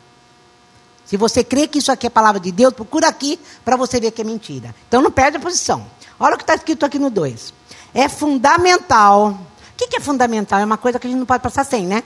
[1.04, 4.12] Se você crê que isso aqui é palavra de Deus, procura aqui para você ver
[4.12, 4.74] que é mentira.
[4.86, 5.86] Então não perde a posição.
[6.20, 7.52] Olha o que está escrito aqui no 2.
[7.94, 9.30] é fundamental.
[9.30, 10.60] O que, que é fundamental?
[10.60, 12.02] É uma coisa que a gente não pode passar sem, né?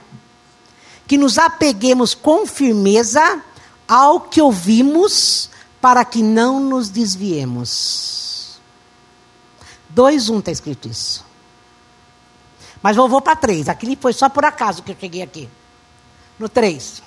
[1.05, 3.41] Que nos apeguemos com firmeza
[3.87, 5.49] ao que ouvimos,
[5.83, 8.57] para que não nos desviemos.
[9.93, 11.25] 2.1 está escrito isso.
[12.81, 13.67] Mas eu vou para 3.
[13.67, 15.49] Aqui foi só por acaso que eu cheguei aqui.
[16.39, 17.03] No 3.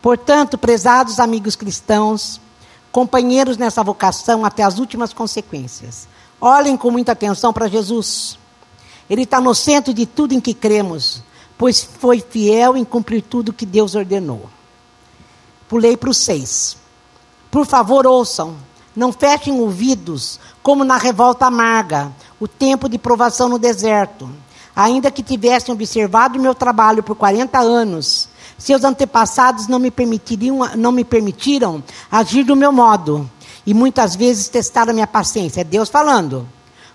[0.00, 2.40] Portanto, prezados amigos cristãos,
[2.90, 6.08] companheiros nessa vocação até as últimas consequências,
[6.40, 8.38] olhem com muita atenção para Jesus.
[9.10, 11.22] Ele está no centro de tudo em que cremos,
[11.58, 14.48] pois foi fiel em cumprir tudo que Deus ordenou.
[15.68, 16.82] Pulei para o 6.
[17.54, 18.56] Por favor, ouçam.
[18.96, 24.28] Não fechem ouvidos, como na revolta amarga, o tempo de provação no deserto.
[24.74, 30.90] Ainda que tivessem observado meu trabalho por 40 anos, seus antepassados não me, permitiriam, não
[30.90, 33.30] me permitiram agir do meu modo.
[33.64, 35.60] E muitas vezes testaram minha paciência.
[35.60, 36.48] É Deus falando.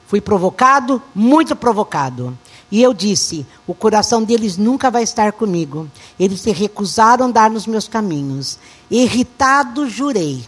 [0.07, 2.37] Fui provocado, muito provocado.
[2.71, 5.89] E eu disse: o coração deles nunca vai estar comigo.
[6.19, 8.59] Eles se recusaram a andar nos meus caminhos.
[8.89, 10.45] Irritado, jurei: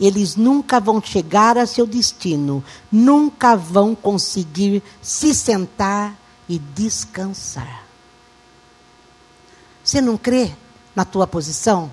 [0.00, 6.16] eles nunca vão chegar a seu destino, nunca vão conseguir se sentar
[6.48, 7.84] e descansar.
[9.84, 10.52] Você não crê
[10.94, 11.90] na tua posição?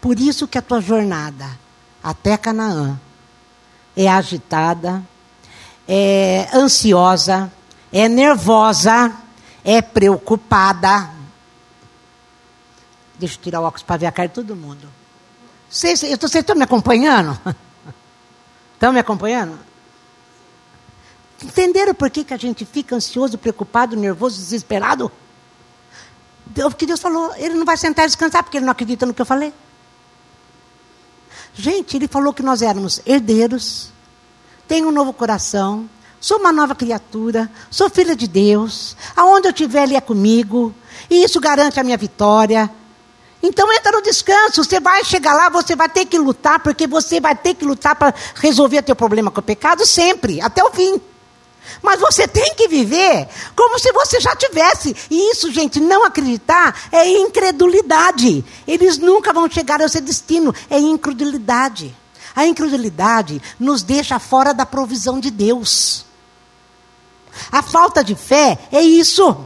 [0.00, 1.48] Por isso que a tua jornada
[2.02, 2.98] até Canaã
[3.96, 5.02] é agitada,
[5.88, 7.52] é ansiosa,
[7.98, 9.16] é nervosa,
[9.64, 11.10] é preocupada.
[13.18, 14.86] Deixa eu tirar o óculos para ver a cara de todo mundo.
[15.70, 17.38] Vocês, vocês estão me acompanhando?
[18.74, 19.58] Estão me acompanhando?
[21.42, 25.10] Entenderam por que, que a gente fica ansioso, preocupado, nervoso, desesperado?
[26.54, 29.14] O que Deus falou, ele não vai sentar e descansar porque ele não acredita no
[29.14, 29.54] que eu falei.
[31.54, 33.90] Gente, ele falou que nós éramos herdeiros,
[34.68, 35.88] tenho um novo coração,
[36.20, 38.96] Sou uma nova criatura, sou filha de Deus.
[39.14, 40.74] Aonde eu estiver, Ele é comigo.
[41.10, 42.70] E isso garante a minha vitória.
[43.42, 44.64] Então entra no descanso.
[44.64, 47.94] Você vai chegar lá, você vai ter que lutar, porque você vai ter que lutar
[47.94, 51.00] para resolver teu problema com o pecado sempre, até o fim.
[51.82, 54.94] Mas você tem que viver como se você já tivesse.
[55.10, 58.44] E isso, gente, não acreditar é incredulidade.
[58.66, 60.54] Eles nunca vão chegar ao seu destino.
[60.70, 61.94] É incredulidade.
[62.34, 66.05] A incredulidade nos deixa fora da provisão de Deus.
[67.50, 69.36] A falta de fé é isso.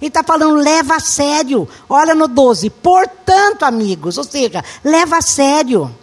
[0.00, 1.68] Ele está falando, leva a sério.
[1.88, 2.70] Olha no 12.
[2.70, 5.94] Portanto, amigos, ou seja, leva a sério.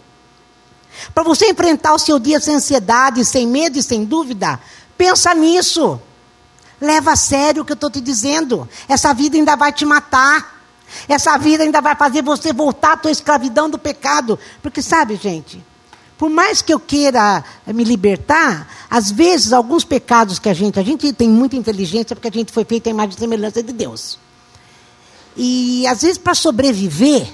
[1.14, 4.60] Para você enfrentar o seu dia sem ansiedade, sem medo e sem dúvida,
[4.96, 6.00] pensa nisso.
[6.80, 8.68] Leva a sério o que eu estou te dizendo.
[8.88, 10.54] Essa vida ainda vai te matar.
[11.08, 14.38] Essa vida ainda vai fazer você voltar à tua escravidão do pecado.
[14.62, 15.64] Porque sabe, gente,
[16.16, 20.82] por mais que eu queira me libertar, às vezes alguns pecados que a gente, a
[20.82, 24.18] gente tem muita inteligência porque a gente foi feito à imagem e semelhança de Deus.
[25.36, 27.26] E às vezes para sobreviver,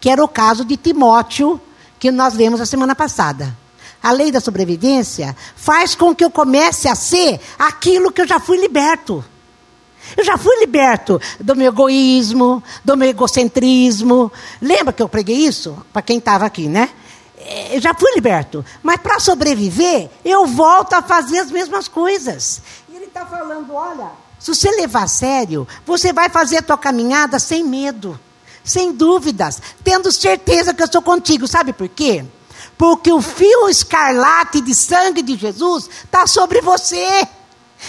[0.00, 1.60] que era o caso de Timóteo,
[1.98, 3.56] que nós lemos a semana passada.
[4.02, 8.38] A lei da sobrevivência faz com que eu comece a ser aquilo que eu já
[8.38, 9.24] fui liberto.
[10.16, 14.30] Eu já fui liberto do meu egoísmo, do meu egocentrismo.
[14.62, 15.76] Lembra que eu preguei isso?
[15.92, 16.90] Para quem estava aqui, né?
[17.48, 18.64] É, já fui liberto.
[18.82, 22.60] Mas para sobreviver, eu volto a fazer as mesmas coisas.
[22.88, 26.76] E ele está falando: olha, se você levar a sério, você vai fazer a tua
[26.76, 28.18] caminhada sem medo,
[28.64, 31.46] sem dúvidas, tendo certeza que eu estou contigo.
[31.46, 32.24] Sabe por quê?
[32.76, 37.26] Porque o fio escarlate de sangue de Jesus está sobre você.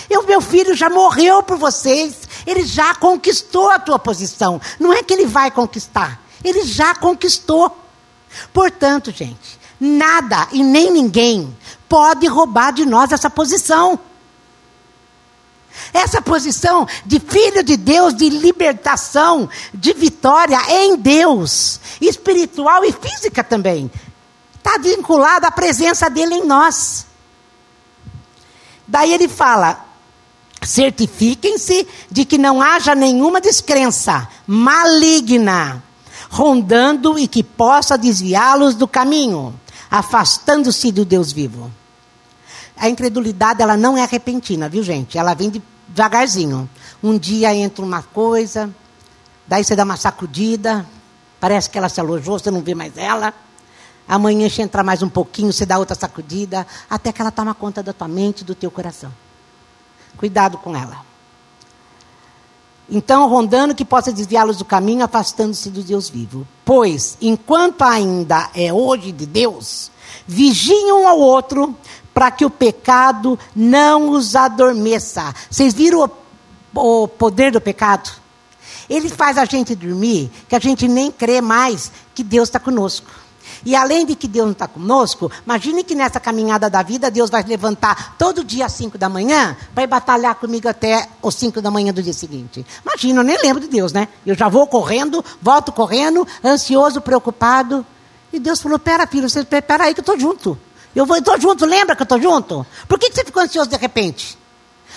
[0.09, 2.15] E o meu filho já morreu por vocês.
[2.45, 4.61] Ele já conquistou a tua posição.
[4.79, 6.21] Não é que ele vai conquistar.
[6.43, 7.75] Ele já conquistou.
[8.53, 11.55] Portanto, gente, nada e nem ninguém
[11.87, 13.99] pode roubar de nós essa posição.
[15.93, 23.43] Essa posição de filho de Deus, de libertação, de vitória em Deus, espiritual e física
[23.43, 23.89] também,
[24.55, 27.05] está vinculada à presença dele em nós.
[28.87, 29.85] Daí ele fala:
[30.63, 35.83] certifiquem-se de que não haja nenhuma descrença maligna
[36.29, 39.57] rondando e que possa desviá-los do caminho,
[39.89, 41.71] afastando-se do Deus vivo.
[42.75, 45.17] A incredulidade ela não é repentina, viu gente?
[45.17, 45.51] Ela vem
[45.87, 46.69] devagarzinho.
[47.01, 48.69] Um dia entra uma coisa,
[49.47, 50.85] daí você dá uma sacudida,
[51.39, 53.33] parece que ela se alojou, você não vê mais ela.
[54.07, 57.83] Amanhã deixa entrar mais um pouquinho, você dá outra sacudida, até que ela toma conta
[57.83, 59.11] da tua mente do teu coração.
[60.15, 61.05] Cuidado com ela.
[62.89, 66.47] Então, rondando que possa desviá-los do caminho, afastando-se do Deus vivo.
[66.63, 69.91] Pois, enquanto ainda é hoje de Deus,
[70.27, 71.75] Vigiem um ao outro
[72.13, 75.33] para que o pecado não os adormeça.
[75.49, 76.09] Vocês viram
[76.75, 78.09] o, o poder do pecado?
[78.89, 83.09] Ele faz a gente dormir que a gente nem crê mais que Deus está conosco.
[83.65, 87.29] E além de que Deus não está conosco, imagine que nessa caminhada da vida Deus
[87.29, 91.61] vai levantar todo dia às 5 da manhã para ir batalhar comigo até os 5
[91.61, 92.65] da manhã do dia seguinte.
[92.85, 94.07] Imagina, eu nem lembro de Deus, né?
[94.25, 97.85] Eu já vou correndo, volto correndo, ansioso, preocupado.
[98.31, 100.57] E Deus falou: Pera, filho, você, pera aí que eu estou junto.
[100.95, 102.65] Eu estou junto, lembra que eu estou junto?
[102.87, 104.37] Por que, que você ficou ansioso de repente?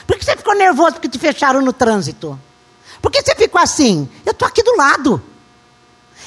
[0.07, 2.39] Por que você ficou nervoso porque te fecharam no trânsito?
[3.03, 4.09] Por que você ficou assim?
[4.25, 5.23] Eu estou aqui do lado.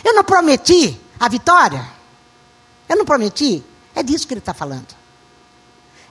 [0.03, 1.83] Eu não prometi a vitória?
[2.93, 3.63] Eu não prometi?
[3.95, 4.85] É disso que ele está falando.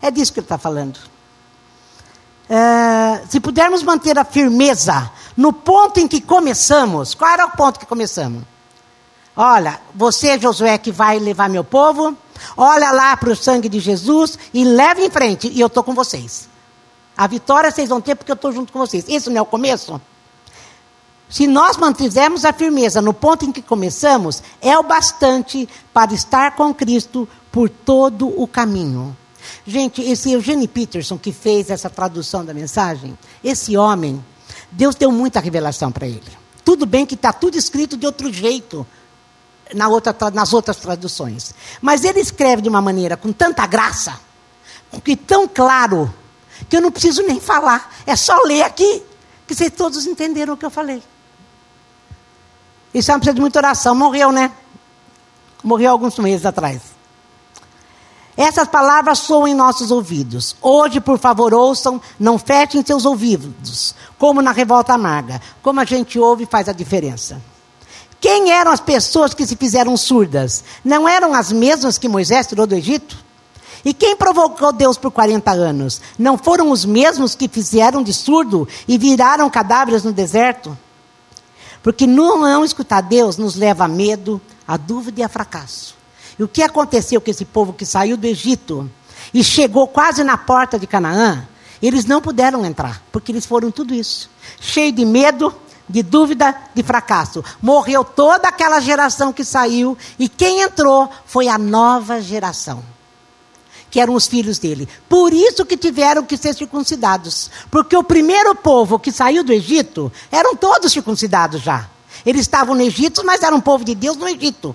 [0.01, 0.99] É disso que ele está falando.
[2.51, 7.79] É, se pudermos manter a firmeza no ponto em que começamos, qual era o ponto
[7.79, 8.43] que começamos?
[9.37, 12.17] Olha, você, Josué, que vai levar meu povo,
[12.57, 15.95] olha lá para o sangue de Jesus e leve em frente, e eu estou com
[15.95, 16.49] vocês.
[17.17, 19.05] A vitória vocês vão ter porque eu estou junto com vocês.
[19.07, 20.01] Isso não é o começo?
[21.33, 26.55] Se nós mantivermos a firmeza no ponto em que começamos, é o bastante para estar
[26.55, 29.17] com Cristo por todo o caminho.
[29.67, 34.23] Gente, esse Eugene Peterson que fez essa tradução da mensagem, esse homem,
[34.71, 36.21] Deus deu muita revelação para ele.
[36.63, 38.87] Tudo bem que está tudo escrito de outro jeito
[39.73, 41.55] na outra, nas outras traduções.
[41.81, 44.21] Mas ele escreve de uma maneira com tanta graça,
[45.03, 46.13] que tão claro,
[46.69, 47.91] que eu não preciso nem falar.
[48.07, 49.03] É só ler aqui,
[49.47, 51.03] que vocês todos entenderam o que eu falei.
[52.93, 53.95] Isso não precisa de muita oração.
[53.95, 54.53] Morreu, né?
[55.63, 56.81] Morreu alguns meses atrás.
[58.37, 60.57] Essas palavras soam em nossos ouvidos.
[60.61, 65.41] Hoje, por favor, ouçam, não fechem seus ouvidos, como na revolta amarga.
[65.63, 67.41] Como a gente ouve faz a diferença.
[68.21, 70.65] Quem eram as pessoas que se fizeram surdas?
[70.85, 73.17] Não eram as mesmas que Moisés tirou do Egito?
[73.85, 76.01] E quem provocou Deus por 40 anos?
[76.19, 80.79] Não foram os mesmos que fizeram de surdo e viraram cadáveres no deserto?
[81.83, 85.95] Porque não, não escutar Deus nos leva a medo, a dúvida e a fracasso.
[86.39, 88.91] E o que aconteceu com esse povo que saiu do Egito
[89.35, 91.47] e chegou quase na porta de Canaã?
[91.83, 94.31] Eles não puderam entrar, porque eles foram tudo isso.
[94.61, 95.53] Cheio de medo,
[95.89, 97.45] de dúvida, de fracasso.
[97.61, 102.83] Morreu toda aquela geração que saiu e quem entrou foi a nova geração
[103.93, 104.89] que eram os filhos dele.
[105.07, 107.51] Por isso que tiveram que ser circuncidados.
[107.71, 111.91] Porque o primeiro povo que saiu do Egito eram todos circuncidados já.
[112.25, 114.75] Eles estavam no Egito, mas eram povo de Deus no Egito.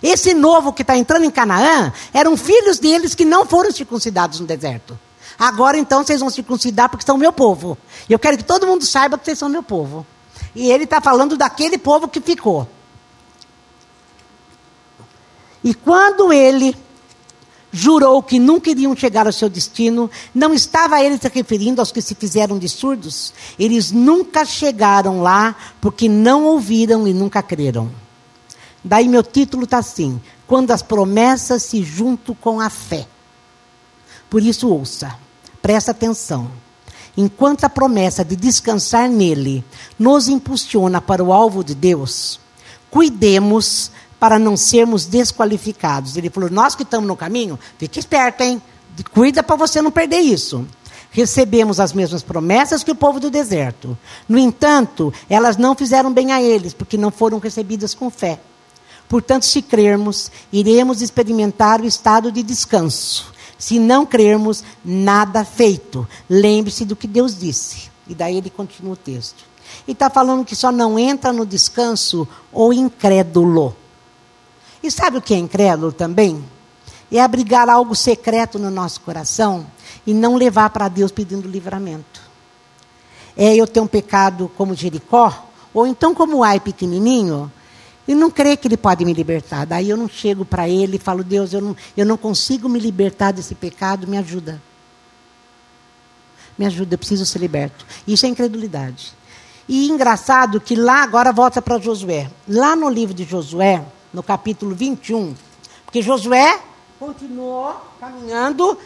[0.00, 4.46] Esse novo que está entrando em Canaã eram filhos deles que não foram circuncidados no
[4.46, 4.96] deserto.
[5.36, 7.76] Agora então vocês vão circuncidar porque são meu povo.
[8.08, 10.06] E eu quero que todo mundo saiba que vocês são meu povo.
[10.54, 12.68] E ele está falando daquele povo que ficou.
[15.64, 16.76] E quando ele
[17.74, 22.00] jurou que nunca iriam chegar ao seu destino, não estava ele se referindo aos que
[22.00, 23.34] se fizeram de surdos?
[23.58, 27.90] Eles nunca chegaram lá porque não ouviram e nunca creram.
[28.82, 33.08] Daí meu título está assim: Quando as promessas se juntam com a fé.
[34.30, 35.16] Por isso, ouça,
[35.60, 36.50] presta atenção.
[37.16, 39.64] Enquanto a promessa de descansar nele
[39.98, 42.40] nos impulsiona para o alvo de Deus,
[42.90, 43.90] cuidemos
[44.24, 46.16] para não sermos desqualificados.
[46.16, 48.62] Ele falou: Nós que estamos no caminho, fique esperto, hein?
[49.12, 50.66] Cuida para você não perder isso.
[51.10, 53.98] Recebemos as mesmas promessas que o povo do deserto.
[54.26, 58.40] No entanto, elas não fizeram bem a eles, porque não foram recebidas com fé.
[59.10, 63.30] Portanto, se crermos, iremos experimentar o estado de descanso.
[63.58, 66.08] Se não crermos, nada feito.
[66.30, 67.90] Lembre-se do que Deus disse.
[68.08, 69.44] E daí ele continua o texto.
[69.86, 73.76] E está falando que só não entra no descanso o incrédulo.
[74.84, 76.44] E sabe o que é incrédulo também?
[77.10, 79.66] É abrigar algo secreto no nosso coração
[80.06, 82.20] e não levar para Deus pedindo livramento.
[83.34, 87.50] É eu ter um pecado como Jericó, ou então como ai pequenininho,
[88.06, 89.64] e não crer que ele pode me libertar.
[89.64, 92.78] Daí eu não chego para ele e falo, Deus, eu não, eu não consigo me
[92.78, 94.60] libertar desse pecado, me ajuda.
[96.58, 97.86] Me ajuda, eu preciso ser liberto.
[98.06, 99.14] Isso é incredulidade.
[99.66, 102.30] E engraçado que lá, agora volta para Josué.
[102.46, 103.82] Lá no livro de Josué,
[104.14, 105.34] no capítulo 21.
[105.84, 106.58] Porque Josué
[106.98, 108.78] continuou caminhando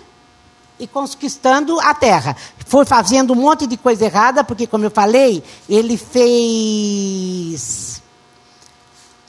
[0.80, 2.36] e conquistando a terra.
[2.66, 8.02] Foi fazendo um monte de coisa errada, porque, como eu falei, ele fez.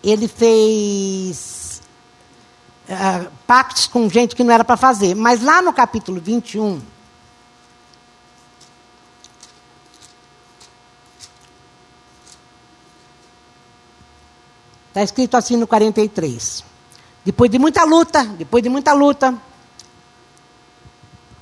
[0.04, 1.82] Ele fez.
[2.90, 5.16] Uh, pactos com gente que não era para fazer.
[5.16, 6.82] Mas lá no capítulo 21.
[15.00, 16.62] Está escrito assim no 43.
[17.24, 19.34] depois de muita luta, depois de muita luta,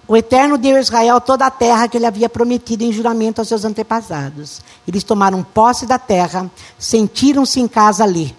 [0.07, 3.47] o Eterno deu a Israel toda a terra que ele havia prometido em juramento aos
[3.47, 4.61] seus antepassados.
[4.87, 8.35] Eles tomaram posse da terra, sentiram-se em casa ali.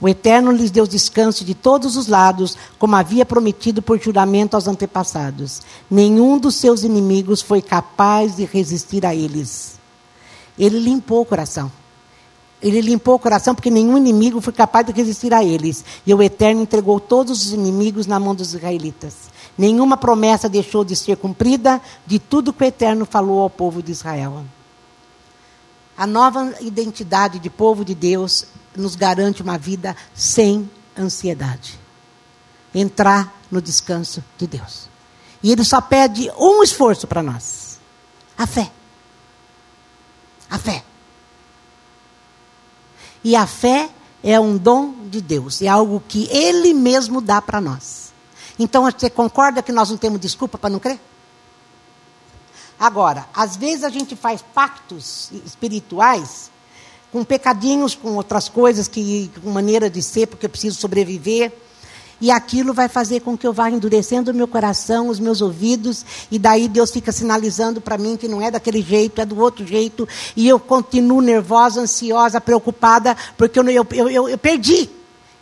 [0.00, 4.66] O Eterno lhes deu descanso de todos os lados, como havia prometido por juramento aos
[4.66, 5.62] antepassados.
[5.88, 9.78] Nenhum dos seus inimigos foi capaz de resistir a eles.
[10.58, 11.70] Ele limpou o coração.
[12.62, 15.84] Ele limpou o coração porque nenhum inimigo foi capaz de resistir a eles.
[16.06, 19.30] E o Eterno entregou todos os inimigos na mão dos israelitas.
[19.56, 23.92] Nenhuma promessa deixou de ser cumprida de tudo que o Eterno falou ao povo de
[23.92, 24.44] Israel.
[25.96, 28.46] A nova identidade de povo de Deus
[28.76, 31.78] nos garante uma vida sem ansiedade.
[32.74, 34.88] Entrar no descanso de Deus.
[35.42, 37.78] E Ele só pede um esforço para nós:
[38.36, 38.70] a fé.
[40.50, 40.84] A fé.
[43.22, 43.90] E a fé
[44.22, 48.12] é um dom de Deus, é algo que Ele mesmo dá para nós.
[48.58, 51.00] Então você concorda que nós não temos desculpa para não crer?
[52.78, 56.50] Agora, às vezes a gente faz pactos espirituais
[57.12, 61.52] com pecadinhos, com outras coisas, que, com maneira de ser, porque eu preciso sobreviver.
[62.20, 66.04] E aquilo vai fazer com que eu vá endurecendo o meu coração, os meus ouvidos,
[66.30, 69.66] e daí Deus fica sinalizando para mim que não é daquele jeito, é do outro
[69.66, 70.06] jeito,
[70.36, 74.90] e eu continuo nervosa, ansiosa, preocupada, porque eu, eu, eu, eu perdi.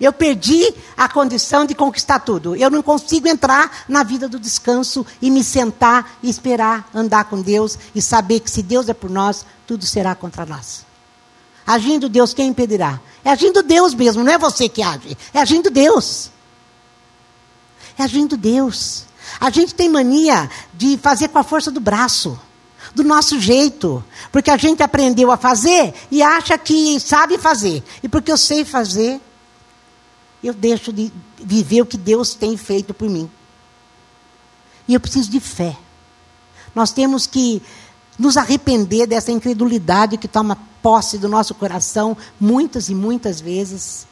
[0.01, 2.55] Eu perdi a condição de conquistar tudo.
[2.55, 7.43] Eu não consigo entrar na vida do descanso e me sentar e esperar andar com
[7.43, 10.87] Deus e saber que se Deus é por nós, tudo será contra nós.
[11.67, 13.01] Agindo Deus, quem impedirá?
[13.25, 16.31] É agindo Deus mesmo, não é você que age, é agindo Deus.
[17.99, 19.05] É agindo Deus.
[19.41, 22.39] A gente tem mania de fazer com a força do braço,
[22.95, 27.83] do nosso jeito, porque a gente aprendeu a fazer e acha que sabe fazer.
[28.03, 29.21] E porque eu sei fazer,
[30.43, 33.29] eu deixo de viver o que Deus tem feito por mim.
[34.87, 35.77] E eu preciso de fé.
[36.75, 37.61] Nós temos que
[38.19, 44.07] nos arrepender dessa incredulidade que toma posse do nosso coração muitas e muitas vezes,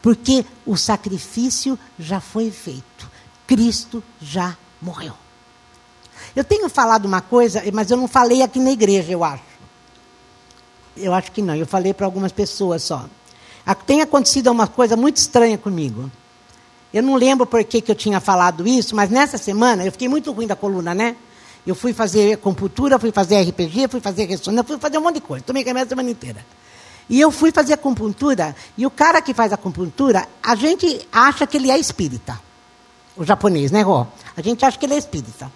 [0.00, 3.11] porque o sacrifício já foi feito.
[3.52, 5.12] Cristo já morreu.
[6.34, 9.42] Eu tenho falado uma coisa, mas eu não falei aqui na igreja, eu acho.
[10.96, 13.04] Eu acho que não, eu falei para algumas pessoas só.
[13.86, 16.10] Tem acontecido uma coisa muito estranha comigo.
[16.94, 20.08] Eu não lembro por que, que eu tinha falado isso, mas nessa semana eu fiquei
[20.08, 21.14] muito ruim da coluna, né?
[21.66, 25.20] Eu fui fazer compultura, fui fazer RPG, fui fazer ressonância, fui fazer um monte de
[25.20, 25.44] coisa.
[25.44, 26.42] Tomei remédio a semana inteira.
[27.06, 31.58] E eu fui fazer acupuntura, e o cara que faz acupuntura, a gente acha que
[31.58, 32.40] ele é espírita
[33.16, 34.06] o japonês, né, Rô?
[34.36, 35.50] A gente acha que ele é espírita.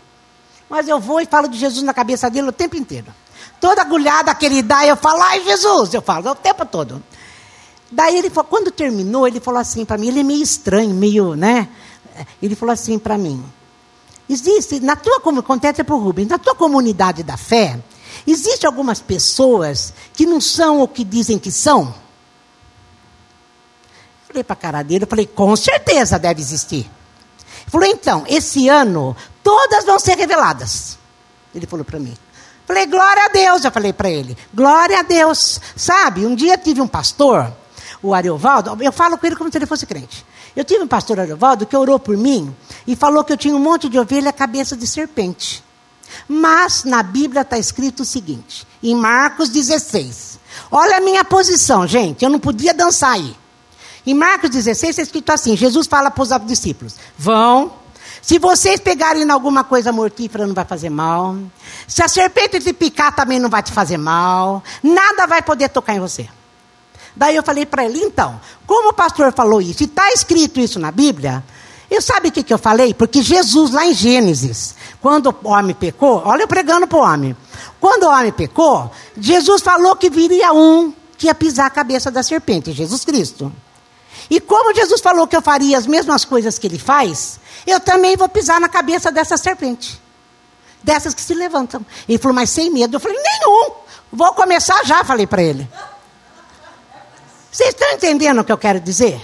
[0.69, 3.07] Mas eu vou e falo de Jesus na cabeça dele o tempo inteiro.
[3.61, 7.03] Toda agulhada que ele dá, eu falo, ai Jesus, eu falo, o tempo todo.
[7.91, 11.35] Daí ele falou, quando terminou, ele falou assim para mim, ele é meio estranho, meio,
[11.35, 11.69] né?
[12.43, 13.45] Ele falou assim para mim,
[14.29, 17.79] existe, na tua acontece para o Rubens, na tua comunidade da fé,
[18.27, 21.95] existe algumas pessoas que não são o que dizem que são?
[24.27, 26.91] Falei para a cara dele, eu falei, com certeza deve existir.
[27.67, 30.99] Falou, então, esse ano todas vão ser reveladas.
[31.55, 32.17] Ele falou para mim.
[32.67, 34.37] Falei, glória a Deus, eu falei para ele.
[34.53, 35.61] Glória a Deus.
[35.77, 37.53] Sabe, um dia tive um pastor,
[38.03, 40.27] o Ariovaldo, eu falo com ele como se ele fosse crente.
[40.55, 42.55] Eu tive um pastor Ariovaldo que orou por mim
[42.87, 45.63] e falou que eu tinha um monte de ovelha cabeça de serpente.
[46.29, 50.39] Mas na Bíblia está escrito o seguinte, em Marcos 16.
[50.71, 53.37] Olha a minha posição, gente, eu não podia dançar aí.
[54.07, 57.73] Em Marcos 16 está escrito assim: Jesus fala para os discípulos: vão.
[58.23, 61.37] Se vocês pegarem em alguma coisa mortífera, não vai fazer mal.
[61.87, 64.65] Se a serpente te picar, também não vai te fazer mal.
[64.83, 66.29] Nada vai poder tocar em você.
[67.15, 70.79] Daí eu falei para ele, então, como o pastor falou isso, e está escrito isso
[70.79, 71.43] na Bíblia,
[71.91, 72.93] eu sabe o que, que eu falei?
[72.93, 77.37] Porque Jesus, lá em Gênesis, quando o homem pecou, olha eu pregando para o homem.
[77.81, 82.23] Quando o homem pecou, Jesus falou que viria um que ia pisar a cabeça da
[82.23, 83.53] serpente, Jesus Cristo.
[84.29, 88.17] E como Jesus falou que eu faria as mesmas coisas que ele faz, eu também
[88.17, 90.01] vou pisar na cabeça dessa serpente.
[90.83, 91.85] Dessas que se levantam.
[92.09, 92.97] Ele falou, mas sem medo.
[92.97, 93.71] Eu falei, nenhum.
[94.13, 95.69] Vou começar já, falei para ele.
[97.51, 99.21] Vocês estão entendendo o que eu quero dizer?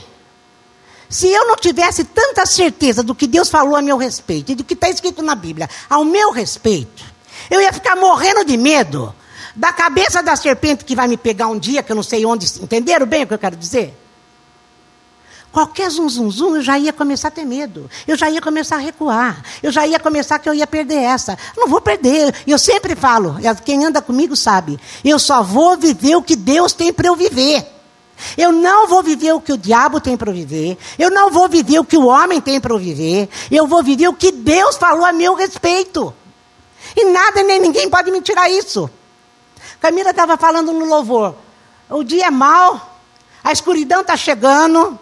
[1.09, 4.65] Se eu não tivesse tanta certeza do que Deus falou a meu respeito e do
[4.65, 7.05] que está escrito na Bíblia ao meu respeito,
[7.51, 9.15] eu ia ficar morrendo de medo
[9.55, 12.47] da cabeça da serpente que vai me pegar um dia, que eu não sei onde.
[12.63, 13.95] Entenderam bem o que eu quero dizer?
[15.53, 17.89] Qualquer zum, zum, zum, eu já ia começar a ter medo.
[18.09, 19.45] Eu já ia começar a recuar.
[19.63, 21.39] Eu já ia começar que eu ia perder essa.
[21.57, 22.35] Não vou perder.
[22.47, 26.91] Eu sempre falo, quem anda comigo sabe, eu só vou viver o que Deus tem
[26.91, 27.67] para eu viver.
[28.37, 30.79] Eu não vou viver o que o diabo tem para viver.
[30.99, 33.29] Eu não vou viver o que o homem tem para viver.
[33.51, 36.15] Eu vou viver o que Deus falou a meu respeito.
[36.97, 38.89] E nada nem ninguém pode me tirar isso.
[39.81, 41.35] Camila estava falando no louvor.
[41.91, 43.01] O dia é mau,
[43.45, 44.99] a escuridão está chegando,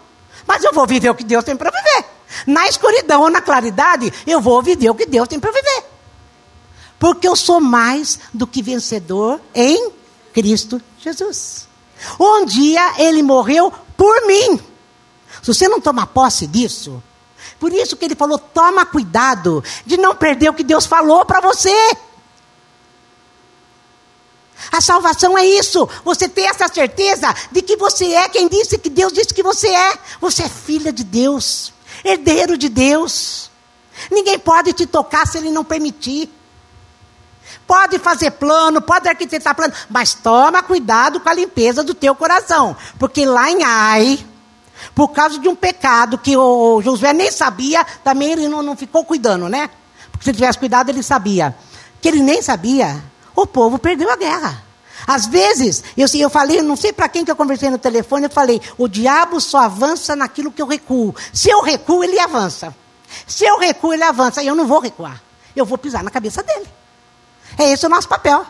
[0.47, 2.05] mas eu vou viver o que Deus tem para viver.
[2.47, 5.83] Na escuridão ou na claridade, eu vou viver o que Deus tem para viver.
[6.97, 9.91] Porque eu sou mais do que vencedor em
[10.33, 11.67] Cristo Jesus.
[12.19, 14.59] Um dia ele morreu por mim.
[15.41, 17.01] Se você não tomar posse disso,
[17.59, 21.41] por isso que ele falou: toma cuidado de não perder o que Deus falou para
[21.41, 21.73] você.
[24.71, 25.87] A salvação é isso.
[26.03, 29.67] Você ter essa certeza de que você é quem disse que Deus disse que você
[29.67, 29.97] é.
[30.19, 33.49] Você é filha de Deus, herdeiro de Deus.
[34.11, 36.29] Ninguém pode te tocar se ele não permitir.
[37.65, 42.75] Pode fazer plano, pode arquitetar plano, mas toma cuidado com a limpeza do teu coração,
[42.99, 44.25] porque lá em Ai,
[44.93, 49.05] por causa de um pecado que o Josué nem sabia, também ele não, não ficou
[49.05, 49.69] cuidando, né?
[50.11, 51.55] Porque se tivesse cuidado, ele sabia.
[52.01, 53.01] Que ele nem sabia,
[53.41, 54.63] o povo perdeu a guerra.
[55.07, 58.29] Às vezes, eu, eu falei, não sei para quem que eu conversei no telefone, eu
[58.29, 61.15] falei, o diabo só avança naquilo que eu recuo.
[61.33, 62.75] Se eu recuo, ele avança.
[63.27, 64.41] Se eu recuo, ele avança.
[64.41, 65.21] E eu não vou recuar.
[65.55, 66.67] Eu vou pisar na cabeça dele.
[67.57, 68.45] É esse o nosso papel.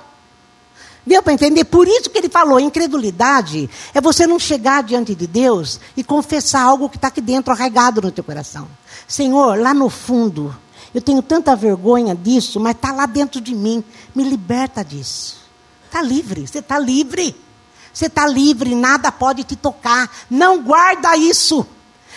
[1.06, 1.64] Deu para entender?
[1.66, 6.62] Por isso que ele falou: incredulidade é você não chegar diante de Deus e confessar
[6.62, 8.68] algo que está aqui dentro, arraigado no teu coração.
[9.08, 10.56] Senhor, lá no fundo,
[10.94, 13.84] eu tenho tanta vergonha disso, mas está lá dentro de mim.
[14.14, 15.40] Me liberta disso.
[15.86, 17.36] Está livre, você está livre.
[17.94, 20.10] Você está livre, nada pode te tocar.
[20.30, 21.66] Não guarda isso.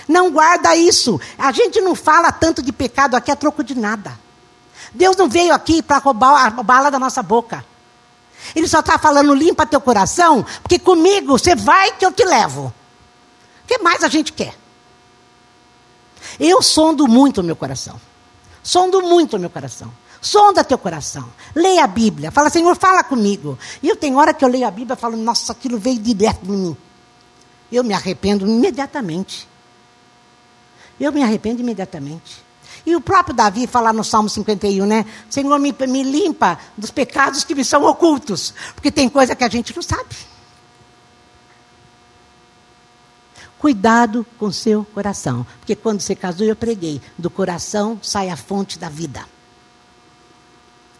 [0.08, 1.20] Não guarda isso.
[1.38, 4.18] A gente não fala tanto de pecado aqui a troco de nada.
[4.92, 7.64] Deus não veio aqui para roubar a bala da nossa boca.
[8.54, 12.72] Ele só está falando, limpa teu coração, porque comigo você vai que eu te levo.
[13.64, 14.54] O que mais a gente quer?
[16.38, 17.98] Eu sondo muito o meu coração.
[18.64, 19.92] Sondo muito o meu coração.
[20.22, 21.30] Sonda teu coração.
[21.54, 22.30] Leia a Bíblia.
[22.30, 23.58] Fala, Senhor, fala comigo.
[23.82, 26.40] E eu tenho hora que eu leio a Bíblia e falo, nossa, aquilo veio direto
[26.46, 26.76] de mim.
[27.70, 29.46] Eu me arrependo imediatamente.
[30.98, 32.42] Eu me arrependo imediatamente.
[32.86, 35.04] E o próprio Davi fala no Salmo 51, né?
[35.28, 38.54] Senhor, me, me limpa dos pecados que me são ocultos.
[38.74, 40.16] Porque tem coisa que a gente não sabe.
[43.58, 45.46] Cuidado com seu coração.
[45.58, 49.24] Porque quando você casou, eu preguei: do coração sai a fonte da vida.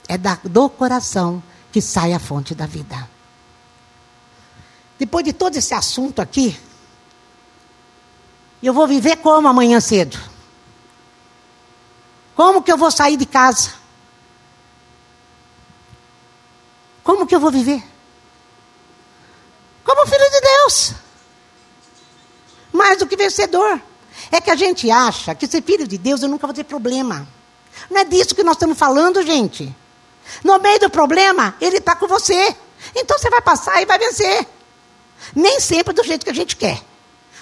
[0.08, 1.42] É da, do coração
[1.72, 3.08] que sai a fonte da vida.
[4.98, 6.58] Depois de todo esse assunto aqui,
[8.62, 10.18] eu vou viver como amanhã cedo?
[12.34, 13.74] Como que eu vou sair de casa?
[17.02, 17.84] Como que eu vou viver?
[19.84, 20.94] Como filho de Deus.
[22.74, 23.80] Mais do que vencedor.
[24.32, 27.26] É que a gente acha que ser filho de Deus eu nunca vou ter problema.
[27.88, 29.74] Não é disso que nós estamos falando, gente.
[30.42, 32.56] No meio do problema, ele está com você.
[32.96, 34.46] Então você vai passar e vai vencer.
[35.34, 36.82] Nem sempre do jeito que a gente quer.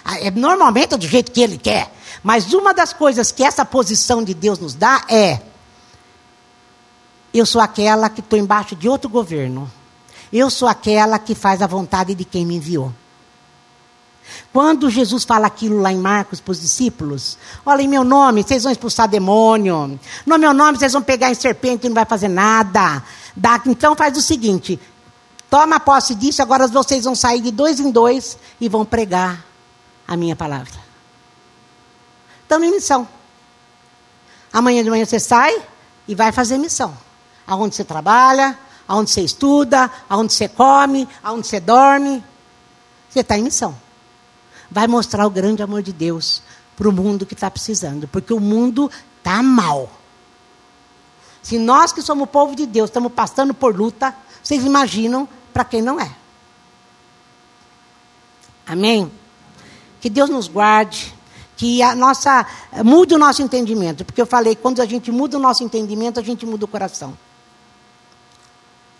[0.04, 1.90] Ah, é normalmente é do jeito que ele quer.
[2.22, 5.40] Mas uma das coisas que essa posição de Deus nos dá é:
[7.32, 9.70] eu sou aquela que estou embaixo de outro governo.
[10.30, 12.92] Eu sou aquela que faz a vontade de quem me enviou.
[14.52, 18.62] Quando Jesus fala aquilo lá em Marcos para os discípulos, olha, em meu nome vocês
[18.62, 22.28] vão expulsar demônio, no meu nome vocês vão pegar em serpente e não vai fazer
[22.28, 23.02] nada.
[23.36, 24.78] Dá, então faz o seguinte:
[25.48, 29.44] toma posse disso, agora vocês vão sair de dois em dois e vão pregar
[30.06, 30.82] a minha palavra
[32.52, 33.08] estamos em missão.
[34.52, 35.62] Amanhã de manhã você sai
[36.06, 36.94] e vai fazer missão.
[37.46, 42.22] Aonde você trabalha, aonde você estuda, aonde você come, aonde você dorme.
[43.08, 43.74] Você está em missão.
[44.72, 46.42] Vai mostrar o grande amor de Deus
[46.76, 48.08] para o mundo que está precisando.
[48.08, 49.90] Porque o mundo está mal.
[51.42, 55.64] Se nós que somos o povo de Deus estamos passando por luta, vocês imaginam para
[55.64, 56.10] quem não é.
[58.66, 59.12] Amém?
[60.00, 61.14] Que Deus nos guarde
[61.56, 62.46] que a nossa
[62.84, 66.22] mude o nosso entendimento, porque eu falei, quando a gente muda o nosso entendimento, a
[66.22, 67.16] gente muda o coração.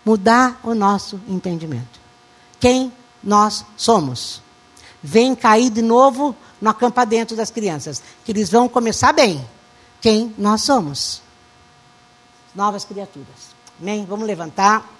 [0.05, 1.99] Mudar o nosso entendimento.
[2.59, 2.93] Quem
[3.23, 4.41] nós somos.
[5.03, 9.45] Vem cair de novo no acampadento das crianças, que eles vão começar bem.
[9.99, 11.21] Quem nós somos.
[12.55, 13.53] Novas criaturas.
[13.81, 14.05] Amém?
[14.05, 14.92] Vamos levantar.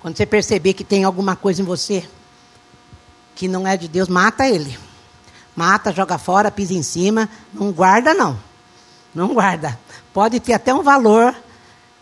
[0.00, 2.08] Quando você perceber que tem alguma coisa em você
[3.34, 4.78] que não é de Deus, mata ele.
[5.54, 7.28] Mata, joga fora, pisa em cima.
[7.52, 8.38] Não guarda, não.
[9.14, 9.78] Não guarda.
[10.12, 11.34] Pode ter até um valor,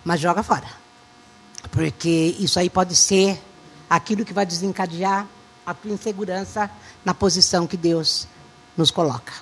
[0.05, 0.69] mas joga fora.
[1.71, 3.43] Porque isso aí pode ser
[3.91, 5.27] aquilo que vai desencadear
[5.67, 6.71] a tua insegurança
[7.05, 8.29] na posição que Deus
[8.77, 9.33] nos coloca.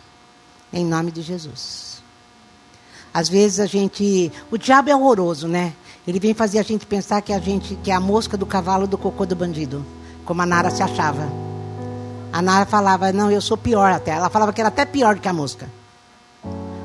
[0.72, 2.02] Em nome de Jesus.
[3.12, 4.32] Às vezes a gente.
[4.50, 5.74] O diabo é horroroso, né?
[6.06, 8.86] Ele vem fazer a gente pensar que a gente que é a mosca do cavalo
[8.86, 9.84] do cocô do bandido,
[10.24, 11.28] como a Nara se achava.
[12.32, 14.12] A Nara falava, não, eu sou pior até.
[14.12, 15.68] Ela falava que era até pior do que a mosca.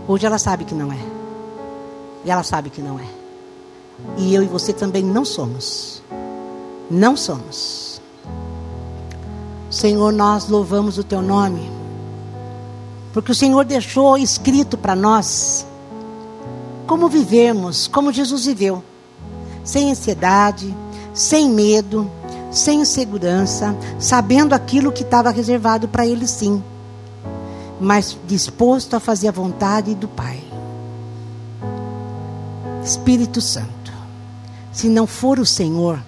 [0.08, 1.00] Hoje ela sabe que não é.
[2.26, 3.06] E ela sabe que não é.
[4.18, 6.02] E eu e você também não somos.
[6.90, 8.02] Não somos.
[9.70, 11.72] Senhor, nós louvamos o teu nome,
[13.14, 15.66] porque o Senhor deixou escrito para nós
[16.86, 18.84] como vivermos, como Jesus viveu,
[19.72, 20.76] sem ansiedade,
[21.14, 22.12] sem medo,
[22.52, 26.62] sem insegurança, sabendo aquilo que estava reservado para ele sim,
[27.80, 30.44] mas disposto a fazer a vontade do Pai.
[32.84, 33.94] Espírito Santo,
[34.74, 36.04] se não for o Senhor,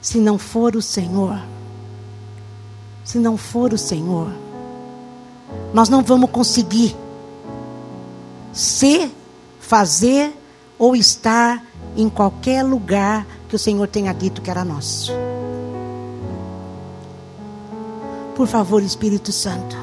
[0.00, 1.42] se não for o Senhor,
[3.04, 4.30] se não for o Senhor,
[5.74, 6.96] nós não vamos conseguir
[8.52, 9.10] ser,
[9.58, 10.32] fazer
[10.78, 15.12] ou estar em qualquer lugar que o Senhor tenha dito que era nosso.
[18.34, 19.76] Por favor, Espírito Santo,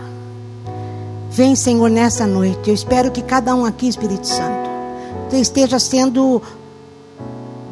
[1.29, 2.69] vem, Senhor, nessa noite.
[2.69, 4.69] Eu espero que cada um aqui, Espírito Santo,
[5.33, 6.41] esteja sendo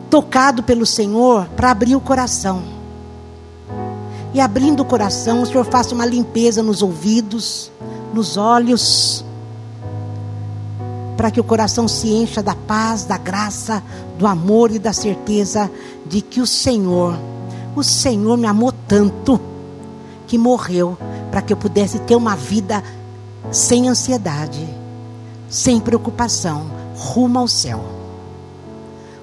[0.10, 2.76] tocado pelo Senhor para abrir o coração
[4.36, 7.72] e abrindo o coração, o Senhor faça uma limpeza nos ouvidos,
[8.14, 9.24] nos olhos,
[11.16, 13.82] para que o coração se encha da paz, da graça,
[14.18, 15.72] do amor e da certeza
[16.06, 17.18] de que o Senhor,
[17.76, 19.40] o Senhor me amou tanto
[20.28, 20.98] que morreu
[21.32, 22.84] para que eu pudesse ter uma vida
[23.52, 24.68] sem ansiedade,
[25.50, 27.84] sem preocupação, rumo ao céu.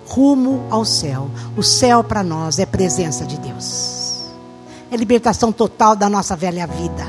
[0.06, 1.30] Rumo ao céu.
[1.56, 4.02] O céu para nós é presença de Deus
[4.92, 7.02] é libertação total da nossa velha vida.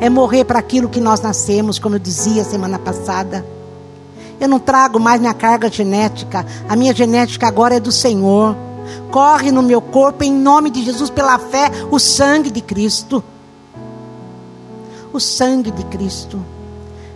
[0.00, 3.44] É morrer para aquilo que nós nascemos, como eu dizia semana passada.
[4.40, 6.46] Eu não trago mais minha carga genética.
[6.68, 8.56] A minha genética agora é do Senhor.
[9.10, 13.22] Corre no meu corpo, em nome de Jesus, pela fé, o sangue de Cristo.
[15.12, 16.44] O sangue de Cristo.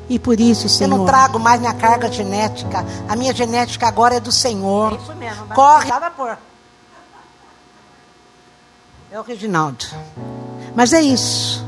[0.09, 0.91] E por isso, Senhor.
[0.91, 2.85] Eu não trago mais minha carga genética.
[3.09, 4.93] A minha genética agora é do Senhor.
[4.93, 5.47] É isso mesmo.
[5.55, 5.91] Corre.
[6.17, 6.39] Por...
[9.11, 9.85] É o Reginaldo.
[10.75, 11.65] Mas é isso.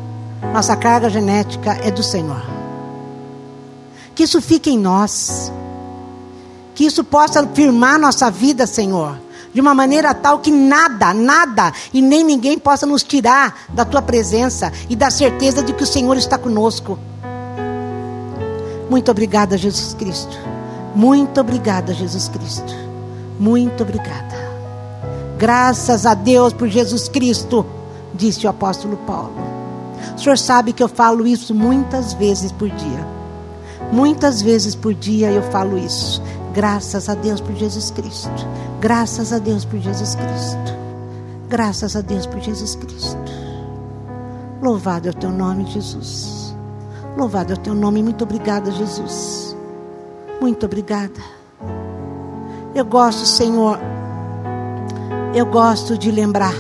[0.53, 2.64] Nossa carga genética é do Senhor.
[4.15, 5.53] Que isso fique em nós.
[6.75, 9.19] Que isso possa firmar nossa vida, Senhor.
[9.53, 14.03] De uma maneira tal que nada, nada e nem ninguém possa nos tirar da tua
[14.03, 16.99] presença e da certeza de que o Senhor está conosco.
[18.91, 20.37] Muito obrigada, Jesus Cristo.
[20.95, 22.75] Muito obrigada, Jesus Cristo.
[23.39, 24.35] Muito obrigada.
[25.39, 27.67] Graças a Deus por Jesus Cristo,
[28.15, 29.35] disse o apóstolo Paulo.
[30.17, 33.07] O senhor sabe que eu falo isso muitas vezes por dia.
[33.95, 36.21] Muitas vezes por dia eu falo isso.
[36.53, 38.47] Graças a Deus por Jesus Cristo.
[38.81, 40.75] Graças a Deus por Jesus Cristo.
[41.49, 43.33] Graças a Deus por Jesus Cristo.
[44.61, 46.55] Louvado é o teu nome, Jesus.
[47.17, 48.03] Louvado é o teu nome.
[48.03, 49.57] Muito obrigada, Jesus.
[50.41, 51.21] Muito obrigada.
[52.75, 53.79] Eu gosto, Senhor
[55.35, 56.55] eu gosto de lembrar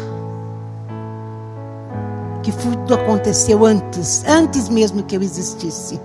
[2.43, 6.01] que tudo aconteceu antes, antes mesmo que eu existisse.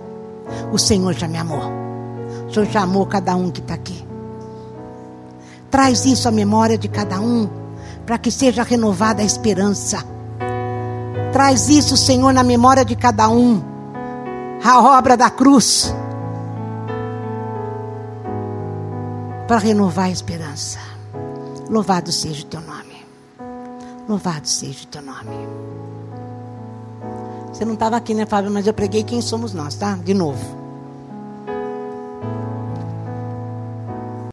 [0.71, 1.71] O Senhor já me amou.
[2.47, 4.07] O Senhor já amou cada um que está aqui.
[5.69, 7.47] Traz isso à memória de cada um,
[8.05, 10.03] para que seja renovada a esperança.
[11.31, 13.61] Traz isso, Senhor, na memória de cada um.
[14.63, 15.93] A obra da cruz.
[19.47, 20.79] Para renovar a esperança.
[21.69, 23.05] Louvado seja o teu nome.
[24.07, 25.88] Louvado seja o teu nome.
[27.51, 28.51] Você não estava aqui, né, Fábio?
[28.51, 29.95] Mas eu preguei quem somos nós, tá?
[29.95, 30.58] De novo.